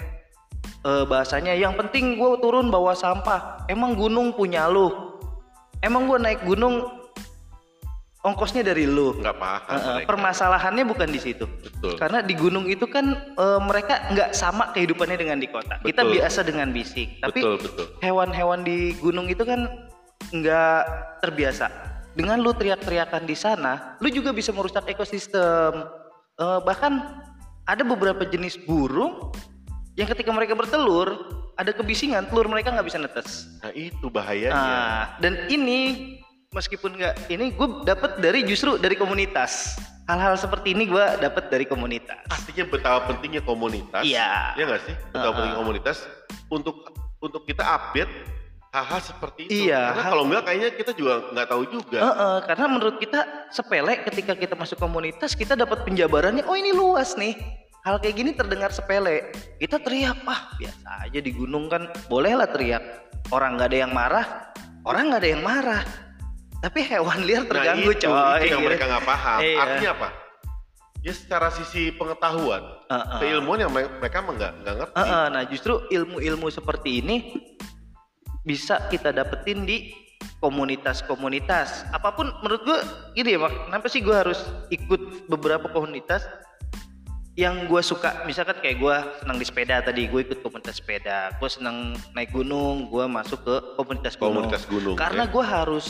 eh, 0.84 1.04
bahasanya 1.04 1.52
yang 1.56 1.76
penting 1.76 2.16
gue 2.16 2.30
turun 2.40 2.68
bawa 2.72 2.96
sampah. 2.96 3.64
Emang 3.68 3.96
gunung 3.96 4.32
punya 4.32 4.66
lu? 4.68 5.16
Emang 5.80 6.04
gue 6.04 6.18
naik 6.20 6.44
gunung 6.44 7.00
ongkosnya 8.20 8.60
dari 8.60 8.84
lu? 8.84 9.16
Nggak 9.16 9.36
paham 9.40 9.78
mereka. 9.80 10.08
permasalahannya 10.08 10.84
bukan 10.84 11.08
di 11.08 11.20
situ. 11.20 11.44
Betul. 11.48 11.96
Karena 11.96 12.20
di 12.20 12.34
gunung 12.36 12.68
itu 12.68 12.84
kan 12.88 13.16
eh, 13.16 13.60
mereka 13.60 14.12
nggak 14.12 14.30
sama 14.36 14.72
kehidupannya 14.76 15.16
dengan 15.16 15.38
di 15.40 15.48
kota. 15.48 15.80
Kita 15.80 16.04
Betul. 16.04 16.14
biasa 16.20 16.40
dengan 16.44 16.68
bisik, 16.72 17.20
tapi 17.24 17.40
hewan-hewan 18.04 18.64
di 18.64 18.92
gunung 19.00 19.28
itu 19.28 19.44
kan 19.44 19.68
nggak 20.30 20.82
terbiasa. 21.24 21.68
Dengan 22.10 22.42
lu 22.42 22.50
teriak-teriakan 22.50 23.22
di 23.22 23.38
sana, 23.38 23.96
lu 24.02 24.10
juga 24.10 24.34
bisa 24.34 24.50
merusak 24.50 24.84
ekosistem. 24.90 25.86
Eh, 26.40 26.60
bahkan 26.64 27.22
ada 27.68 27.86
beberapa 27.86 28.26
jenis 28.26 28.58
burung 28.66 29.30
yang 30.00 30.08
ketika 30.08 30.32
mereka 30.32 30.56
bertelur 30.56 31.12
ada 31.60 31.76
kebisingan, 31.76 32.24
telur 32.32 32.48
mereka 32.48 32.72
nggak 32.72 32.88
bisa 32.88 32.96
netes. 32.96 33.52
Nah 33.60 33.68
itu 33.76 34.08
bahayanya. 34.08 34.56
Nah, 34.56 35.00
dan 35.20 35.44
ini 35.52 36.16
meskipun 36.56 36.96
nggak 36.96 37.28
ini 37.28 37.52
gue 37.52 37.68
dapat 37.84 38.16
dari 38.16 38.40
justru 38.48 38.80
dari 38.80 38.96
komunitas. 38.96 39.76
Hal-hal 40.08 40.40
seperti 40.40 40.72
ini 40.72 40.88
gue 40.88 41.04
dapat 41.20 41.52
dari 41.52 41.68
komunitas. 41.68 42.24
Artinya 42.32 42.64
betapa 42.64 43.12
pentingnya 43.12 43.44
komunitas. 43.44 44.02
Iya. 44.08 44.56
Ya 44.56 44.64
nggak 44.64 44.82
sih? 44.88 44.94
Betapa 45.12 45.20
Uh-uh. 45.20 45.34
pentingnya 45.36 45.60
komunitas 45.60 45.96
untuk 46.48 46.76
untuk 47.20 47.44
kita 47.44 47.60
update 47.62 48.08
hal-hal 48.72 49.00
seperti 49.04 49.40
itu. 49.52 49.68
Iya, 49.68 49.92
Karena 49.92 50.04
kalau 50.08 50.24
nggak 50.32 50.42
kayaknya 50.48 50.70
kita 50.80 50.92
juga 50.96 51.28
nggak 51.28 51.48
tahu 51.52 51.62
juga. 51.68 51.98
Heeh, 52.00 52.36
karena 52.48 52.66
menurut 52.72 52.96
kita 52.96 53.20
sepele 53.52 54.00
ketika 54.08 54.32
kita 54.32 54.54
masuk 54.56 54.80
komunitas 54.80 55.36
kita 55.36 55.52
dapat 55.60 55.84
penjabarannya 55.84 56.46
oh 56.48 56.56
ini 56.56 56.72
luas 56.72 57.20
nih 57.20 57.36
hal 57.86 57.96
kayak 58.00 58.16
gini 58.16 58.30
terdengar 58.36 58.70
sepele 58.72 59.32
kita 59.56 59.80
teriak 59.80 60.20
ah 60.28 60.52
biasa 60.60 61.08
aja 61.08 61.18
di 61.20 61.32
gunung 61.32 61.72
kan 61.72 61.88
bolehlah 62.12 62.48
teriak 62.48 63.08
orang 63.32 63.56
nggak 63.56 63.68
ada 63.72 63.78
yang 63.88 63.92
marah 63.92 64.26
orang 64.84 65.12
nggak 65.12 65.20
ada 65.24 65.30
yang 65.32 65.44
marah 65.44 65.82
tapi 66.60 66.84
hewan 66.84 67.24
liar 67.24 67.48
terganggu 67.48 67.88
nah, 67.88 67.96
itu, 67.96 68.04
coy 68.04 68.40
itu 68.44 68.52
yang 68.52 68.64
mereka 68.64 68.84
nggak 68.84 69.04
paham. 69.08 69.38
Iya. 69.40 69.56
Artinya 69.56 69.90
apa? 69.96 70.08
Ya 71.00 71.12
secara 71.16 71.48
sisi 71.48 71.88
pengetahuan, 71.96 72.60
Heeh. 72.92 73.18
keilmuan 73.24 73.58
yang 73.64 73.72
me- 73.72 73.88
mereka 73.88 74.20
nggak 74.20 74.52
nggak 74.60 74.74
ngerti. 74.76 74.94
Heeh, 75.00 75.24
nah 75.32 75.42
justru 75.48 75.80
ilmu-ilmu 75.88 76.52
seperti 76.52 77.00
ini 77.00 77.16
bisa 78.44 78.84
kita 78.92 79.08
dapetin 79.08 79.64
di 79.64 79.96
komunitas-komunitas. 80.44 81.88
Apa 81.96 82.12
pun 82.12 82.28
menurut 82.44 82.60
gue 82.68 82.78
gini 83.16 83.32
ya, 83.32 83.40
Mak. 83.40 83.72
Kenapa 83.72 83.86
sih 83.88 84.04
gue 84.04 84.12
harus 84.12 84.44
ikut 84.68 85.32
beberapa 85.32 85.72
komunitas 85.72 86.28
yang 87.38 87.70
gue 87.70 87.82
suka? 87.82 88.26
Misalkan 88.26 88.58
kayak 88.58 88.76
gue 88.82 88.96
senang 89.22 89.38
di 89.38 89.46
sepeda 89.46 89.82
tadi, 89.82 90.10
gue 90.10 90.20
ikut 90.26 90.42
komunitas 90.42 90.82
sepeda. 90.82 91.34
Gue 91.38 91.50
senang 91.50 91.94
naik 92.14 92.34
gunung, 92.34 92.90
gue 92.90 93.04
masuk 93.06 93.40
ke 93.46 93.54
komunitas 93.78 94.18
gunung. 94.18 94.46
Komunitas 94.46 94.64
gunung, 94.66 94.96
Karena 94.98 95.24
ya. 95.26 95.32
gue 95.32 95.44
harus 95.44 95.86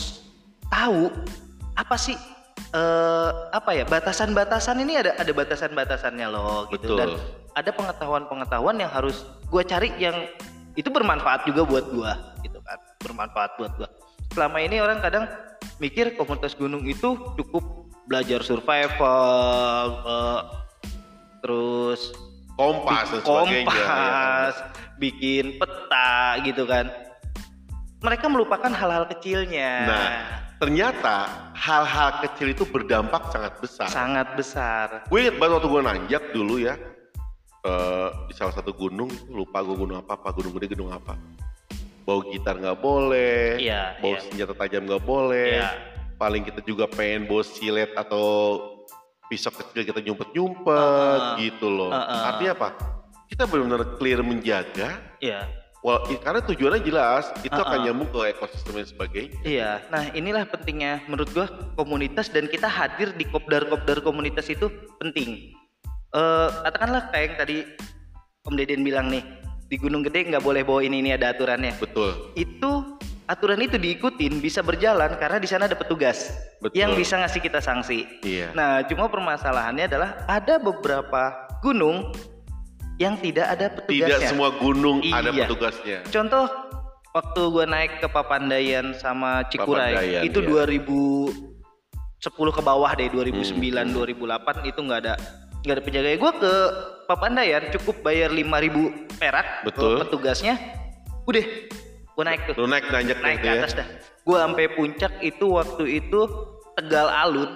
tahu 0.71 1.11
apa 1.75 1.97
sih 1.97 2.17
eh 2.71 3.31
apa 3.51 3.75
ya 3.75 3.83
batasan-batasan 3.89 4.79
ini 4.85 5.01
ada 5.01 5.17
ada 5.19 5.33
batasan-batasannya 5.35 6.27
loh 6.31 6.71
gitu 6.71 6.95
Betul. 6.95 6.99
dan 7.01 7.09
ada 7.59 7.71
pengetahuan-pengetahuan 7.75 8.77
yang 8.79 8.93
harus 8.93 9.27
gue 9.51 9.63
cari 9.67 9.91
yang 9.99 10.15
itu 10.79 10.87
bermanfaat 10.87 11.49
juga 11.51 11.67
buat 11.67 11.91
gue 11.91 12.13
gitu 12.47 12.63
kan 12.63 12.79
bermanfaat 13.03 13.59
buat 13.59 13.73
gue 13.75 13.89
selama 14.37 14.63
ini 14.63 14.79
orang 14.79 15.03
kadang 15.03 15.27
mikir 15.83 16.15
komunitas 16.15 16.55
gunung 16.55 16.87
itu 16.87 17.19
cukup 17.35 17.91
belajar 18.07 18.47
survival 18.47 19.87
eh, 20.07 20.41
terus 21.41 22.13
kompas 22.55 23.09
dan 23.09 23.21
sebagainya 23.21 23.65
ya. 23.65 23.87
kompas 23.87 24.55
bikin 24.97 25.45
peta 25.57 26.13
gitu 26.45 26.65
kan 26.65 26.87
mereka 28.01 28.27
melupakan 28.27 28.69
hal-hal 28.71 29.05
kecilnya 29.07 29.73
Nah, 29.85 30.09
ternyata 30.57 31.17
hal-hal 31.53 32.21
kecil 32.23 32.53
itu 32.53 32.65
berdampak 32.65 33.29
sangat 33.29 33.55
besar. 33.59 33.89
sangat 33.89 34.29
besar 34.35 34.87
Gue 35.09 35.25
inget 35.25 35.37
banget 35.37 35.57
waktu 35.57 35.69
gue 35.69 35.83
nanjak 35.83 36.25
dulu 36.31 36.55
ya 36.57 36.77
eh, 37.61 38.09
di 38.27 38.35
salah 38.35 38.53
satu 38.53 38.73
gunung 38.73 39.09
lupa 39.29 39.61
gue 39.61 39.75
gunung 39.75 39.97
apa 39.97 40.17
apa 40.17 40.33
gunung 40.33 40.53
gede 40.55 40.73
gunung 40.73 40.93
apa 40.93 41.17
bawa 42.01 42.25
gitar 42.29 42.57
nggak 42.57 42.81
boleh 42.81 43.61
Iya, 43.61 44.01
bawa 44.01 44.17
iya. 44.17 44.23
senjata 44.25 44.55
tajam 44.57 44.85
nggak 44.85 45.05
boleh 45.05 45.61
Iya. 45.61 45.69
paling 46.17 46.43
kita 46.43 46.61
juga 46.61 46.85
pengen 46.87 47.25
bawa 47.25 47.41
silet 47.41 47.93
atau 47.95 48.25
pisau 49.31 49.55
kecil 49.55 49.87
kita 49.87 50.03
nyumpet 50.03 50.35
nyumpet 50.35 50.67
Uh-uh. 51.23 51.39
gitu 51.39 51.71
loh 51.71 51.95
Uh-uh. 51.95 52.29
artinya 52.29 52.53
apa 52.53 52.69
kita 53.31 53.47
benar-benar 53.47 53.95
clear 53.95 54.21
menjaga 54.21 54.99
Iya 55.23 55.47
i- 55.81 56.21
karena 56.21 56.43
tujuannya 56.43 56.83
jelas 56.83 57.31
itu 57.41 57.55
akan 57.55 57.63
Uh-uh. 57.73 57.85
nyambung 57.87 58.11
ke 58.11 58.35
ekosistem 58.35 58.75
dan 58.77 58.85
sebagainya 58.85 59.39
Iya, 59.41 59.71
nah 59.89 60.11
inilah 60.11 60.45
pentingnya 60.45 61.07
menurut 61.07 61.31
gua 61.31 61.47
komunitas 61.73 62.27
dan 62.29 62.51
kita 62.51 62.67
hadir 62.67 63.15
di 63.15 63.25
kopdar-kopdar 63.25 64.03
komunitas 64.03 64.51
itu 64.51 64.67
penting. 64.99 65.55
Eh 66.11 66.49
katakanlah 66.67 67.09
kayak 67.09 67.25
yang 67.25 67.37
tadi 67.39 67.57
Om 68.43 68.55
Deden 68.57 68.83
bilang 68.83 69.09
nih, 69.09 69.23
di 69.69 69.77
Gunung 69.77 70.03
Gede 70.03 70.27
nggak 70.27 70.43
boleh 70.43 70.61
bawa 70.61 70.83
ini 70.83 70.99
ini 70.99 71.11
ada 71.13 71.31
aturannya. 71.31 71.77
betul 71.79 72.35
Itu 72.35 72.99
aturan 73.31 73.63
itu 73.63 73.79
diikutin 73.79 74.43
bisa 74.43 74.59
berjalan 74.59 75.15
karena 75.15 75.39
di 75.39 75.47
sana 75.47 75.71
ada 75.71 75.79
petugas 75.79 76.35
Betul. 76.59 76.75
yang 76.75 76.99
bisa 76.99 77.15
ngasih 77.15 77.39
kita 77.39 77.63
sanksi. 77.63 78.03
iya 78.27 78.51
Nah, 78.51 78.83
cuma 78.91 79.07
permasalahannya 79.07 79.87
adalah 79.87 80.27
ada 80.27 80.59
beberapa 80.59 81.47
gunung 81.63 82.11
yang 82.99 83.15
tidak 83.17 83.47
ada 83.49 83.71
petugasnya. 83.71 84.19
tidak 84.19 84.21
semua 84.27 84.51
gunung 84.59 84.99
ada 85.07 85.31
Iya. 85.31 85.47
petugasnya 85.47 85.99
Contoh 86.11 86.51
waktu 87.11 87.41
gua 87.49 87.65
naik 87.65 88.03
ke 88.03 88.09
Papandayan 88.11 88.99
sama 88.99 89.47
Cikuray 89.47 89.95
Papandayan, 89.95 90.23
itu 90.27 90.39
iya. 90.43 90.49
2010 90.67 92.51
ke 92.53 92.61
bawah 92.61 92.91
deh 92.93 93.09
2009 93.09 93.87
Hmm. 93.89 93.95
2008 93.95 94.67
itu 94.67 94.81
nggak 94.83 95.01
ada 95.07 95.15
nggak 95.61 95.75
ada 95.77 95.85
penjaga. 95.85 96.09
Gua 96.19 96.33
ke 96.35 96.53
Papandayan 97.07 97.63
cukup 97.71 98.03
bayar 98.03 98.31
5000 98.31 99.07
perak 99.17 99.63
Betul. 99.65 99.97
ke 99.97 100.03
petugasnya. 100.05 100.55
Udah 101.25 101.45
gua 102.21 102.25
naik 102.29 102.41
tuh. 102.45 102.55
lu 102.61 102.69
naik 102.69 102.85
nanjak 102.93 103.19
Naik 103.25 103.39
ke 103.41 103.49
ya 103.49 103.53
atas 103.65 103.73
dah. 103.73 103.87
Gua 104.29 104.45
sampai 104.45 104.69
puncak 104.77 105.13
itu 105.25 105.47
waktu 105.49 105.85
itu 106.05 106.21
Tegal 106.77 107.09
Alun. 107.09 107.51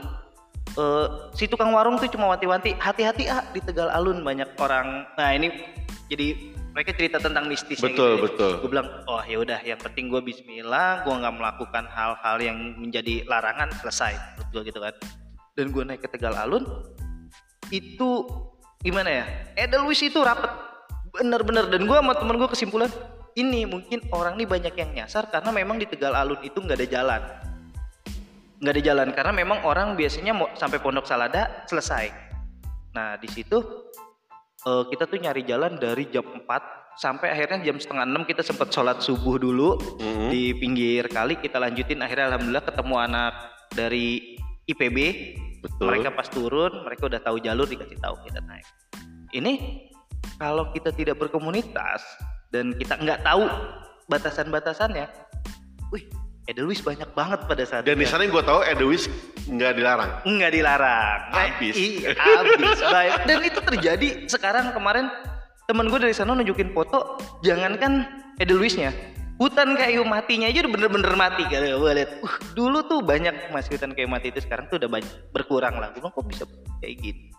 Eh, 0.74 1.06
si 1.36 1.44
tukang 1.44 1.70
warung 1.76 2.00
tuh 2.00 2.08
cuma 2.08 2.32
wanti-wanti 2.32 2.72
hati-hati 2.80 3.28
ah 3.28 3.44
di 3.52 3.60
Tegal 3.60 3.92
Alun 3.92 4.24
banyak 4.24 4.56
orang. 4.56 5.04
Nah 5.20 5.28
ini 5.36 5.52
jadi 6.08 6.56
mereka 6.74 6.90
cerita 6.90 7.22
tentang 7.22 7.46
mistisnya 7.46 7.86
Betul, 7.86 8.18
gitu. 8.18 8.24
betul. 8.26 8.52
Gue 8.66 8.70
bilang, 8.74 8.88
oh 9.06 9.22
ya 9.22 9.38
udah, 9.38 9.62
yang 9.62 9.78
penting 9.78 10.10
gue 10.10 10.18
Bismillah, 10.18 11.06
gue 11.06 11.14
nggak 11.14 11.34
melakukan 11.38 11.86
hal-hal 11.86 12.36
yang 12.42 12.58
menjadi 12.82 13.22
larangan 13.30 13.70
selesai, 13.78 14.18
menurut 14.18 14.48
gue 14.50 14.62
gitu 14.74 14.80
kan. 14.82 14.94
Dan 15.54 15.70
gue 15.70 15.82
naik 15.86 16.02
ke 16.02 16.10
Tegal 16.10 16.34
Alun, 16.34 16.66
itu 17.70 18.26
gimana 18.82 19.22
ya? 19.22 19.24
Edelweiss 19.54 20.02
itu 20.02 20.18
rapet, 20.18 20.50
bener-bener. 21.14 21.70
Dan 21.70 21.86
gue 21.86 21.94
sama 21.94 22.18
temen 22.18 22.42
gue 22.42 22.48
kesimpulan, 22.50 22.90
ini 23.34 23.66
mungkin 23.66 23.98
orang 24.14 24.38
nih 24.38 24.46
banyak 24.46 24.74
yang 24.78 24.90
nyasar 24.94 25.26
karena 25.26 25.50
memang 25.50 25.76
di 25.76 25.86
Tegal 25.90 26.14
Alun 26.14 26.38
itu 26.46 26.62
nggak 26.62 26.78
ada 26.78 26.88
jalan, 26.88 27.22
nggak 28.62 28.72
ada 28.78 28.82
jalan 28.82 29.08
karena 29.10 29.32
memang 29.34 29.58
orang 29.66 29.98
biasanya 29.98 30.32
mau 30.32 30.48
sampai 30.54 30.78
Pondok 30.78 31.04
Salada 31.04 31.66
selesai. 31.66 32.14
Nah 32.94 33.18
di 33.18 33.26
situ 33.26 33.58
eh, 34.64 34.84
kita 34.88 35.04
tuh 35.04 35.18
nyari 35.18 35.42
jalan 35.44 35.76
dari 35.76 36.08
jam 36.08 36.24
4 36.24 36.46
sampai 36.94 37.34
akhirnya 37.34 37.58
jam 37.66 37.76
setengah 37.76 38.06
6 38.06 38.22
kita 38.30 38.42
sempat 38.46 38.70
sholat 38.70 39.02
subuh 39.02 39.36
dulu 39.36 39.76
Mhm. 39.98 40.30
di 40.30 40.54
pinggir 40.54 41.10
kali. 41.10 41.34
Kita 41.36 41.58
lanjutin 41.58 42.00
akhirnya 42.00 42.30
alhamdulillah 42.30 42.64
ketemu 42.64 42.94
anak 42.96 43.34
dari 43.74 44.38
IPB 44.64 44.98
betul. 45.58 45.90
Mereka 45.90 46.14
pas 46.14 46.30
turun 46.30 46.86
mereka 46.86 47.10
udah 47.10 47.20
tahu 47.20 47.42
jalur 47.42 47.66
dikasih 47.66 47.98
tahu 47.98 48.14
kita 48.24 48.38
naik. 48.46 48.64
Ini 49.34 49.52
kalau 50.38 50.70
kita 50.70 50.94
tidak 50.94 51.18
berkomunitas 51.18 52.00
dan 52.54 52.70
kita 52.78 52.94
nggak 53.02 53.26
tahu 53.26 53.50
batasan-batasannya. 54.06 55.10
Wih 55.90 56.06
Edelweiss 56.46 56.84
banyak 56.86 57.10
banget 57.18 57.40
pada 57.50 57.64
saat 57.66 57.82
dan 57.88 57.98
di 57.98 58.06
sana 58.06 58.28
yang 58.28 58.36
gue 58.36 58.44
tahu 58.46 58.60
Edelweiss 58.62 59.10
nggak 59.50 59.74
dilarang. 59.74 60.10
Nggak 60.22 60.52
dilarang. 60.54 61.18
Nah, 61.34 61.50
Habis. 61.50 61.74
iya 61.74 62.14
habis 62.14 62.78
Baik. 62.78 63.12
dan 63.26 63.38
itu 63.42 63.60
terjadi 63.64 64.08
sekarang 64.30 64.70
kemarin 64.70 65.10
temen 65.66 65.90
gue 65.90 65.98
dari 65.98 66.14
sana 66.14 66.38
nunjukin 66.38 66.70
foto 66.70 67.18
jangankan 67.42 68.06
Edelweissnya. 68.38 68.94
Hutan 69.34 69.74
kayu 69.74 70.06
matinya 70.06 70.46
aja 70.46 70.62
udah 70.62 70.72
bener-bener 70.78 71.10
mati. 71.18 71.42
Kan 71.50 71.66
gue 71.66 71.90
lihat 71.90 72.22
uh, 72.22 72.36
dulu 72.54 72.86
tuh 72.86 73.02
banyak 73.02 73.50
masih 73.50 73.74
hutan 73.74 73.90
kayu 73.90 74.06
mati 74.06 74.30
itu 74.30 74.38
sekarang 74.38 74.70
tuh 74.70 74.78
udah 74.78 74.86
banyak 74.86 75.10
berkurang 75.34 75.74
lah. 75.74 75.90
Gue 75.90 76.06
bilang 76.06 76.14
kok 76.14 76.26
bisa 76.30 76.44
kayak 76.78 77.02
gini 77.02 77.34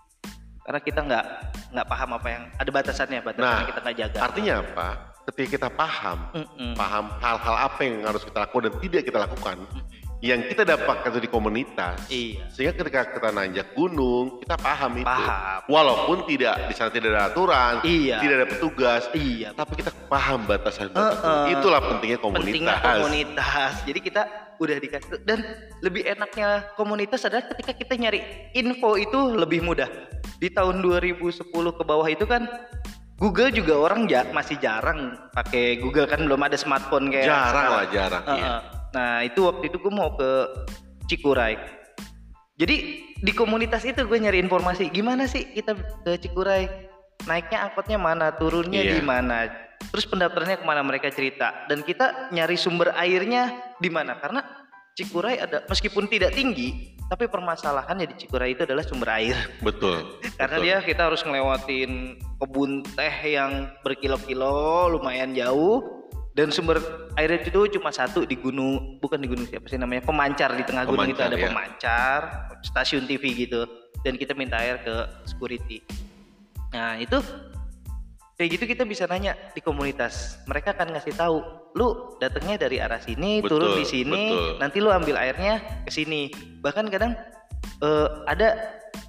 karena 0.65 0.79
kita 0.81 0.99
nggak 0.99 1.25
nggak 1.71 1.87
paham 1.87 2.09
apa 2.11 2.27
yang 2.27 2.43
ada 2.57 2.69
batasannya 2.69 3.19
batasannya 3.21 3.53
Nah, 3.55 3.67
kita 3.69 3.79
nggak 3.79 3.97
jaga 4.01 4.17
artinya 4.19 4.53
apa 4.59 4.87
ketika 5.25 5.47
kita 5.51 5.69
paham 5.69 6.17
Mm-mm. 6.33 6.73
paham 6.73 7.05
hal-hal 7.17 7.55
apa 7.61 7.79
yang 7.81 7.95
harus 8.03 8.21
kita 8.21 8.37
lakukan 8.39 8.69
dan 8.69 8.75
tidak 8.81 9.01
kita 9.03 9.17
lakukan 9.19 9.57
yang 10.23 10.41
kita 10.41 10.65
dapatkan 10.65 11.11
itu 11.11 11.21
di 11.21 11.29
komunitas 11.29 11.97
Iya. 12.09 12.49
sehingga 12.49 12.73
ketika 12.73 13.13
kita 13.13 13.29
nanjak 13.29 13.77
gunung 13.77 14.41
kita 14.41 14.57
paham 14.57 14.97
itu 14.97 15.05
Paham. 15.05 15.59
walaupun 15.69 16.17
tidak 16.25 16.65
di 16.65 16.73
sana 16.73 16.89
tidak 16.89 17.13
ada 17.13 17.29
aturan 17.29 17.73
Iya. 17.83 18.17
tidak 18.21 18.35
ada 18.41 18.47
petugas 18.47 19.03
iya 19.13 19.49
tapi 19.53 19.77
kita 19.77 19.91
paham 20.09 20.49
batasan 20.49 20.89
Heeh. 20.89 21.53
itulah 21.53 21.81
pentingnya 21.83 22.17
komunitas 22.17 22.41
pentingnya 22.47 22.77
komunitas. 22.81 23.71
Jadi 23.85 23.99
kita 24.01 24.21
udah 24.55 24.77
dikasih 24.79 25.19
dan 25.27 25.39
lebih 25.83 26.07
enaknya 26.07 26.63
komunitas 26.73 27.27
adalah 27.27 27.43
ketika 27.51 27.75
kita 27.75 27.93
nyari 27.99 28.23
info 28.55 28.95
itu 28.95 29.19
lebih 29.35 29.61
mudah. 29.61 29.89
Di 30.35 30.49
tahun 30.49 30.79
2010 30.79 31.31
ke 31.49 31.83
bawah 31.83 32.05
itu 32.05 32.23
kan 32.23 32.45
Google 33.15 33.47
juga 33.49 33.79
orang 33.79 34.05
ja- 34.05 34.27
masih 34.29 34.59
jarang 34.59 35.15
pakai 35.31 35.79
Google 35.79 36.03
kan 36.03 36.19
belum 36.19 36.41
ada 36.41 36.55
smartphone 36.55 37.07
kayak 37.07 37.23
jarang 37.25 37.47
sekarang. 37.47 37.71
lah 37.71 37.85
jarang 37.87 38.23
Heeh. 38.25 38.37
iya. 38.37 38.55
Nah 38.91 39.11
itu 39.21 39.39
waktu 39.41 39.63
itu 39.65 39.77
gue 39.77 39.89
mau 39.89 40.11
ke 40.13 40.31
Cikuray. 41.05 41.55
Jadi 42.55 42.75
di 43.15 43.31
komunitas 43.31 43.83
itu 43.83 43.99
gue 44.01 44.17
nyari 44.17 44.39
informasi 44.39 44.87
gimana 44.89 45.25
sih 45.25 45.43
kita 45.45 45.75
ke 46.03 46.17
Cikuray 46.17 46.67
naiknya 47.23 47.65
angkotnya 47.65 47.95
mana 47.97 48.31
turunnya 48.31 48.79
Iya. 48.81 48.93
di 48.93 49.01
mana 49.01 49.47
terus 49.85 50.03
pendaftarannya 50.03 50.59
ke 50.59 50.65
mana 50.65 50.81
mereka 50.81 51.07
cerita 51.07 51.67
dan 51.67 51.79
kita 51.81 52.31
nyari 52.31 52.55
sumber 52.55 52.91
airnya 52.93 53.51
di 53.77 53.87
mana 53.87 54.15
karena 54.15 54.43
Cikuray 54.93 55.35
ada 55.37 55.63
meskipun 55.65 56.07
tidak 56.07 56.31
tinggi 56.31 56.94
tapi 57.05 57.29
permasalahannya 57.29 58.09
di 58.09 58.15
Cikuray 58.25 58.57
itu 58.57 58.65
adalah 58.65 58.81
sumber 58.81 59.09
air. 59.13 59.37
Betul 59.61 60.17
karena 60.39 60.57
betul. 60.57 60.65
dia 60.65 60.77
kita 60.81 61.01
harus 61.11 61.21
ngelewatin 61.21 61.91
kebun 62.41 62.81
teh 62.97 63.15
yang 63.29 63.69
berkilo-kilo 63.85 64.89
lumayan 64.89 65.37
jauh. 65.37 65.85
Dan 66.35 66.51
sumber 66.51 66.83
air 67.15 67.39
itu 67.39 67.63
cuma 67.79 67.95
satu 67.95 68.27
di 68.27 68.35
gunung. 68.35 68.99
Bukan 68.99 69.23
di 69.23 69.27
gunung 69.31 69.47
siapa 69.47 69.71
sih 69.71 69.79
namanya 69.79 70.03
pemancar. 70.03 70.51
Di 70.51 70.67
tengah 70.67 70.83
gunung 70.83 71.07
itu 71.07 71.23
ada 71.23 71.39
ya. 71.39 71.47
pemancar 71.47 72.51
stasiun 72.59 73.07
TV 73.07 73.47
gitu. 73.47 73.63
Dan 74.03 74.19
kita 74.19 74.35
minta 74.35 74.59
air 74.59 74.83
ke 74.83 74.95
security. 75.23 75.79
Nah 76.75 76.99
itu 76.99 77.23
kayak 78.35 78.49
gitu 78.59 78.63
kita 78.67 78.83
bisa 78.83 79.07
nanya 79.07 79.31
di 79.55 79.63
komunitas. 79.63 80.43
Mereka 80.43 80.75
akan 80.75 80.99
ngasih 80.99 81.15
tahu 81.15 81.39
lu 81.75 81.87
datangnya 82.17 82.55
dari 82.57 82.79
arah 82.79 82.97
sini 82.97 83.43
Betul, 83.43 83.59
turun 83.59 83.71
di 83.75 83.85
sini 83.85 84.23
betul. 84.31 84.51
nanti 84.57 84.77
lu 84.79 84.89
ambil 84.89 85.15
airnya 85.15 85.59
ke 85.83 85.91
sini. 85.91 86.31
Bahkan 86.63 86.87
kadang 86.87 87.11
eh, 87.83 88.07
ada 88.25 88.55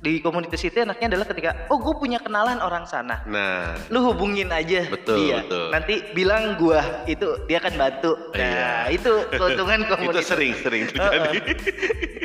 di 0.03 0.19
komunitas 0.19 0.61
itu 0.61 0.83
enaknya 0.83 1.15
adalah 1.15 1.27
ketika 1.27 1.71
oh 1.71 1.79
gue 1.79 1.95
punya 1.95 2.19
kenalan 2.19 2.59
orang 2.59 2.83
sana. 2.85 3.23
Nah. 3.25 3.79
Lu 3.87 4.03
hubungin 4.05 4.51
aja 4.51 4.83
Betul, 4.87 5.15
dia. 5.17 5.41
betul. 5.41 5.71
nanti 5.71 5.95
bilang 6.11 6.59
gua 6.59 7.07
itu 7.07 7.39
dia 7.47 7.63
akan 7.63 7.75
bantu. 7.77 8.13
Nah 8.35 8.43
Iya. 8.43 8.71
itu 8.93 9.13
keuntungan 9.31 9.79
itu 9.87 9.93
komunitas. 9.95 10.27
sering 10.27 10.53
sering 10.59 10.91
terjadi. 10.91 11.39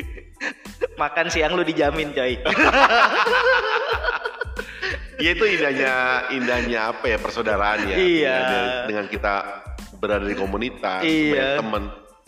Makan 1.00 1.26
siang 1.30 1.54
lu 1.54 1.62
dijamin 1.62 2.10
coy. 2.10 2.34
Ya 5.22 5.38
itu 5.38 5.44
indahnya 5.46 5.94
indahnya 6.34 6.90
apa 6.90 7.04
ya 7.06 7.14
persaudaraan 7.14 7.86
ya? 7.86 7.94
Iya. 7.94 8.36
Dengan 8.90 9.06
kita 9.06 9.34
berada 10.02 10.26
di 10.26 10.34
komunitas 10.34 11.00
Iya. 11.00 11.30
banyak 11.30 11.50
teman 11.56 11.82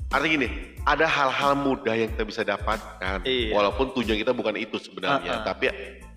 artinya 0.07 0.31
gini 0.33 0.49
ada 0.85 1.05
hal-hal 1.05 1.53
mudah 1.57 1.91
yang 1.93 2.07
kita 2.09 2.23
bisa 2.23 2.41
dapatkan 2.41 3.27
Iya. 3.27 3.51
walaupun 3.51 3.91
tujuan 3.93 4.15
kita 4.17 4.31
bukan 4.31 4.55
itu 4.55 4.79
sebenarnya 4.79 5.43
Uh-uh. 5.43 5.45
tapi 5.45 5.75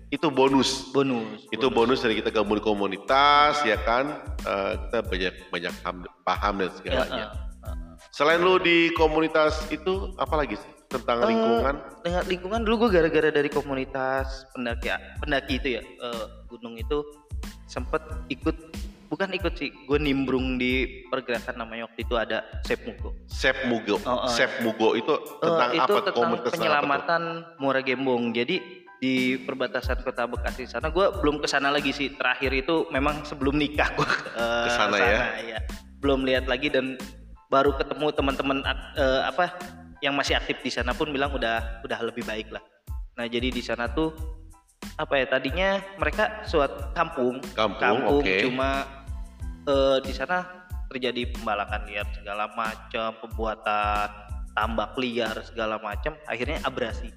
itu 0.08 0.24
bonus. 0.30 0.88
bonus 0.88 1.44
Itu 1.50 1.68
bonus 1.68 2.00
dari 2.00 2.16
kita 2.16 2.32
gabung 2.32 2.56
di 2.56 2.64
komunitas 2.64 3.60
ya 3.60 3.76
kan. 3.76 4.08
Eh, 4.40 4.72
kita 4.80 4.98
banyak 5.04 5.34
banyak 5.52 5.74
ham- 5.84 6.08
paham 6.24 6.54
dan 6.56 6.64
Ya, 6.64 6.72
segalanya. 6.72 7.26
eh, 7.28 7.68
eh, 7.68 7.68
eh. 7.68 7.92
Selain 8.08 8.40
lu 8.40 8.56
di 8.56 8.88
komunitas 8.94 9.68
itu 9.68 10.16
apa 10.16 10.32
lagi 10.34 10.56
sih 10.56 10.70
tentang 10.88 11.20
Eh, 11.20 11.28
lingkungan? 11.28 11.74
dengan 12.00 12.24
lingkungan 12.24 12.60
dulu 12.64 12.88
gue 12.88 12.96
gara-gara 12.96 13.28
dari 13.28 13.52
komunitas 13.52 14.48
pendaki 14.50 14.88
pendaki 15.20 15.54
itu 15.56 15.68
ya 15.76 15.82
eh, 15.84 16.24
gunung 16.48 16.80
itu 16.80 17.04
sempet 17.66 18.00
ikut 18.28 18.56
bukan 19.08 19.28
ikut 19.32 19.56
sih 19.56 19.72
gue 19.72 19.98
nimbrung 19.98 20.56
di 20.56 21.04
pergerakan 21.08 21.56
namanya 21.58 21.88
waktu 21.88 22.04
itu 22.04 22.14
ada 22.14 22.44
Sep 22.62 22.84
Mugo 22.84 23.16
Sep 23.24 23.56
Mugo. 23.64 23.96
Oh, 24.04 24.24
oh. 24.24 24.28
Sep 24.28 24.60
Mugo 24.60 24.92
itu 24.92 25.10
Eh, 25.10 25.42
tentang 25.42 25.70
itu 25.72 25.82
apa? 25.82 25.98
tentang 26.04 26.14
komunitas 26.14 26.44
apa 26.44 26.52
tuh? 26.52 26.54
penyelamatan 26.60 27.22
Muara 27.56 27.80
Gembong 27.80 28.30
jadi 28.30 28.56
di 28.98 29.14
perbatasan 29.38 30.02
kota 30.02 30.26
Bekasi 30.26 30.66
sana 30.66 30.90
gue 30.90 31.06
belum 31.22 31.38
ke 31.38 31.46
sana 31.46 31.70
lagi 31.70 31.88
sih 31.88 32.12
terakhir 32.12 32.50
itu 32.52 32.84
memang 32.90 33.22
sebelum 33.22 33.54
nikah 33.54 33.88
gue 33.94 34.08
Ke 34.34 34.70
sana 34.70 34.96
ya? 34.98 35.18
ya 35.40 35.58
belum 35.98 36.22
lihat 36.22 36.44
lagi 36.44 36.68
dan 36.68 36.98
baru 37.48 37.72
ketemu 37.74 38.12
teman-teman 38.12 38.58
eh, 38.94 39.22
apa 39.24 39.54
yang 39.98 40.14
masih 40.14 40.34
aktif 40.34 40.58
di 40.60 40.70
sana 40.70 40.92
pun 40.92 41.08
bilang 41.08 41.32
udah 41.32 41.80
udah 41.80 41.98
lebih 42.04 42.22
baik 42.22 42.50
lah 42.50 42.60
nah 43.14 43.24
jadi 43.24 43.48
di 43.48 43.62
sana 43.62 43.88
tuh 43.88 44.12
apa 44.94 45.14
ya 45.14 45.26
tadinya 45.26 45.78
mereka 45.98 46.42
suatu 46.42 46.90
kampung 46.90 47.38
Kampung, 47.54 48.18
oke. 48.18 48.42
cuma 48.42 48.82
eh, 49.68 49.98
di 50.02 50.12
sana 50.16 50.64
terjadi 50.88 51.28
pembalakan 51.36 51.84
liar 51.84 52.08
segala 52.16 52.48
macam 52.56 53.12
pembuatan 53.20 54.08
tambak 54.56 54.96
liar 54.96 55.36
segala 55.44 55.76
macam 55.78 56.16
akhirnya 56.24 56.58
abrasi 56.64 57.12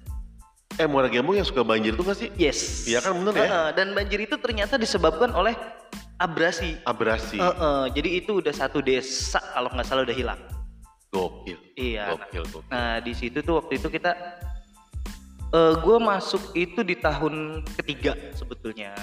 Eh 0.80 0.88
Muara 0.88 1.04
Gembong 1.12 1.36
yang 1.36 1.44
suka 1.44 1.60
banjir 1.60 1.92
tuh 1.92 2.00
gak 2.00 2.16
sih? 2.16 2.32
yes 2.40 2.88
Iya 2.88 3.04
kan, 3.04 3.12
bener 3.12 3.36
ya? 3.36 3.44
Heeh, 3.44 3.68
dan 3.76 3.92
banjir 3.92 4.24
itu 4.24 4.40
ternyata 4.40 4.80
disebabkan 4.80 5.28
oleh 5.36 5.52
abrasi 6.16 6.80
Abrasi. 6.88 7.36
Heeh, 7.36 7.82
jadi 7.92 8.08
itu 8.24 8.40
udah 8.40 8.56
satu 8.56 8.80
desa 8.80 9.36
kalau 9.52 9.68
nggak 9.68 9.84
salah 9.84 10.08
udah 10.08 10.16
hilang 10.16 10.40
Gokil. 11.12 11.60
iya 11.76 12.08
nah, 12.08 12.24
Gokil, 12.24 12.44
gokil. 12.48 12.70
nah 12.72 12.96
di 13.04 13.12
situ 13.12 13.44
tuh 13.44 13.60
waktu 13.60 13.76
itu 13.76 13.92
kita 13.92 14.16
eh 15.52 15.74
gue 15.76 15.96
masuk 16.00 16.56
itu 16.56 16.80
di 16.80 16.96
tahun 16.96 17.60
ketiga 17.76 18.16
sebetulnya 18.32 18.96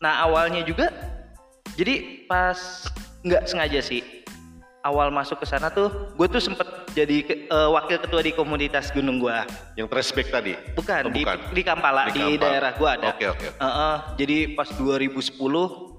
nah 0.00 0.24
awalnya 0.24 0.64
juga 0.64 0.88
jadi 1.74 1.94
pas 2.24 2.88
nggak 3.20 3.44
sengaja 3.44 3.80
sih 3.80 4.00
awal 4.80 5.12
masuk 5.12 5.36
ke 5.36 5.46
sana 5.46 5.68
tuh 5.68 5.92
gue 6.14 6.26
tuh 6.26 6.40
sempet 6.40 6.64
jadi 6.90 7.16
ke- 7.20 7.40
eh, 7.46 7.68
wakil 7.68 8.00
ketua 8.00 8.18
di 8.20 8.32
komunitas 8.32 8.90
gunung 8.90 9.18
gua 9.18 9.44
Yang 9.74 9.88
trashback 9.88 10.28
tadi? 10.28 10.52
bukan, 10.72 11.02
Oh, 11.04 11.12
di 11.12 11.22
bukan. 11.22 11.38
di 11.52 11.62
Kampala 11.62 12.02
Di 12.04 12.12
di, 12.12 12.22
Kampala. 12.34 12.42
daerah 12.42 12.72
gua 12.74 12.90
ada 12.96 13.08
Oke, 13.12 13.26
oke. 13.28 13.46
Heeh, 13.54 13.94
jadi 14.16 14.36
pas 14.52 14.66
2010 14.72 15.94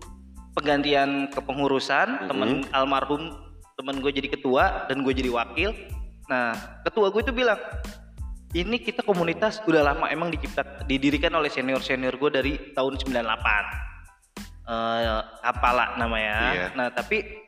penggantian 0.52 1.10
kepengurusan 1.30 2.08
Mhm. 2.18 2.28
temen 2.28 2.50
almarhum 2.72 3.32
temen 3.74 3.98
gue 3.98 4.12
jadi 4.12 4.28
ketua 4.30 4.86
dan 4.86 5.02
gue 5.02 5.10
jadi 5.12 5.32
wakil 5.32 5.72
nah 6.28 6.54
ketua 6.84 7.08
gue 7.08 7.22
itu 7.22 7.32
bilang 7.32 7.58
ini 8.52 8.78
kita 8.78 9.02
komunitas 9.02 9.64
udah 9.64 9.82
lama 9.84 10.06
emang 10.08 10.28
dicipta 10.28 10.62
didirikan 10.84 11.32
oleh 11.32 11.48
senior 11.48 11.80
senior 11.80 12.14
gue 12.14 12.30
dari 12.30 12.54
tahun 12.72 12.94
98 12.94 13.91
eh 14.72 15.22
Kampala 15.44 16.00
namanya 16.00 16.36
Iya. 16.56 16.68
nah 16.80 16.88
tapi 16.88 17.42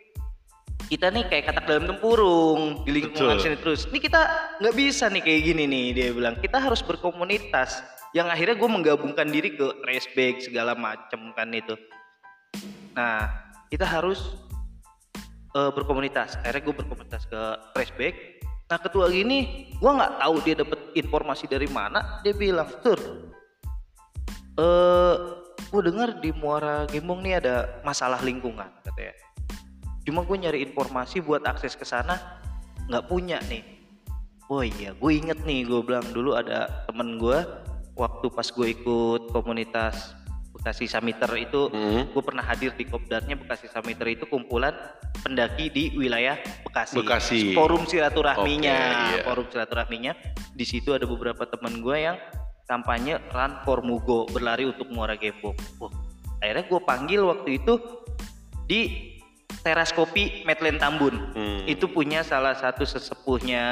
kita 0.91 1.09
nih 1.09 1.25
kayak 1.31 1.43
katak 1.49 1.65
dalam 1.65 1.85
tempurung 1.87 2.83
di 2.83 2.91
lingkungan 3.01 3.39
Betul. 3.39 3.43
sini 3.43 3.57
terus. 3.57 3.81
Ini 3.87 3.99
kita 4.03 4.21
nggak 4.59 4.75
bisa 4.75 5.07
nih 5.07 5.21
kayak 5.23 5.41
gini 5.41 5.63
nih 5.65 5.85
dia 5.95 6.07
bilang. 6.11 6.35
Kita 6.37 6.59
harus 6.59 6.83
berkomunitas. 6.83 7.81
Yang 8.13 8.27
akhirnya 8.29 8.55
gue 8.61 8.69
menggabungkan 8.69 9.27
diri 9.31 9.57
ke 9.57 9.65
raceback 9.87 10.43
segala 10.45 10.77
macem 10.77 11.33
kan 11.33 11.49
itu. 11.49 11.73
Nah 12.93 13.25
kita 13.73 13.89
harus 13.89 14.37
eh, 15.55 15.71
berkomunitas. 15.73 16.37
Akhirnya 16.45 16.61
gue 16.61 16.75
berkomunitas 16.77 17.25
ke 17.25 17.41
raceback. 17.73 18.43
Nah 18.69 18.77
ketua 18.77 19.09
gini, 19.09 19.69
gue 19.73 19.91
nggak 19.91 20.21
tahu 20.21 20.35
dia 20.45 20.55
dapat 20.61 20.79
informasi 20.93 21.49
dari 21.49 21.65
mana. 21.69 22.21
Dia 22.21 22.33
bilang, 22.37 22.69
tur, 22.85 22.97
eh, 24.61 25.15
gue 25.69 25.81
dengar 25.83 26.19
di 26.19 26.29
Muara 26.33 26.83
Gembong 26.87 27.21
nih 27.21 27.39
ada 27.39 27.55
masalah 27.81 28.19
lingkungan 28.21 28.67
katanya 28.83 29.13
cuma 30.03 30.23
gue 30.23 30.37
nyari 30.37 30.59
informasi 30.65 31.23
buat 31.23 31.43
akses 31.47 31.79
ke 31.79 31.85
sana 31.85 32.19
nggak 32.91 33.07
punya 33.07 33.39
nih 33.47 33.63
oh 34.51 34.59
iya 34.59 34.91
gue 34.91 35.11
inget 35.13 35.39
nih 35.43 35.63
gue 35.63 35.79
bilang 35.79 36.03
dulu 36.11 36.35
ada 36.35 36.83
temen 36.85 37.15
gue 37.15 37.39
waktu 37.95 38.25
pas 38.27 38.47
gue 38.49 38.67
ikut 38.73 39.31
komunitas 39.31 40.17
Bekasi 40.53 40.85
Samiter 40.85 41.27
itu 41.35 41.67
Mhm. 41.73 42.13
gue 42.13 42.23
pernah 42.23 42.45
hadir 42.45 42.71
di 42.77 42.85
kopdarnya 42.85 43.35
Bekasi 43.35 43.67
Samiter 43.67 44.05
itu 44.07 44.23
kumpulan 44.29 44.71
pendaki 45.25 45.67
di 45.67 45.83
wilayah 45.97 46.37
Bekasi. 46.63 46.95
Bekasi. 47.03 47.39
Forum 47.51 47.83
silaturahminya, 47.83 48.77
Oke, 48.77 49.11
iya. 49.11 49.21
forum 49.25 49.45
silaturahminya. 49.49 50.13
Di 50.53 50.63
situ 50.63 50.93
ada 50.93 51.03
beberapa 51.03 51.43
teman 51.49 51.81
gue 51.81 51.97
yang 51.99 52.15
kampanye 52.73 53.21
Run 53.29 53.61
for 53.61 53.85
Mugo 53.85 54.25
berlari 54.33 54.65
untuk 54.65 54.89
Muara 54.89 55.13
Gembong. 55.13 55.53
Wah, 55.77 55.93
akhirnya 56.41 56.65
gue 56.65 56.81
panggil 56.81 57.21
waktu 57.21 57.61
itu 57.61 57.73
di 58.65 59.13
teras 59.63 59.95
kopi 59.95 60.43
Medland 60.43 60.81
Tambun. 60.81 61.15
Hmm. 61.31 61.63
Itu 61.63 61.87
punya 61.87 62.25
salah 62.25 62.57
satu 62.57 62.83
sesepuhnya 62.83 63.63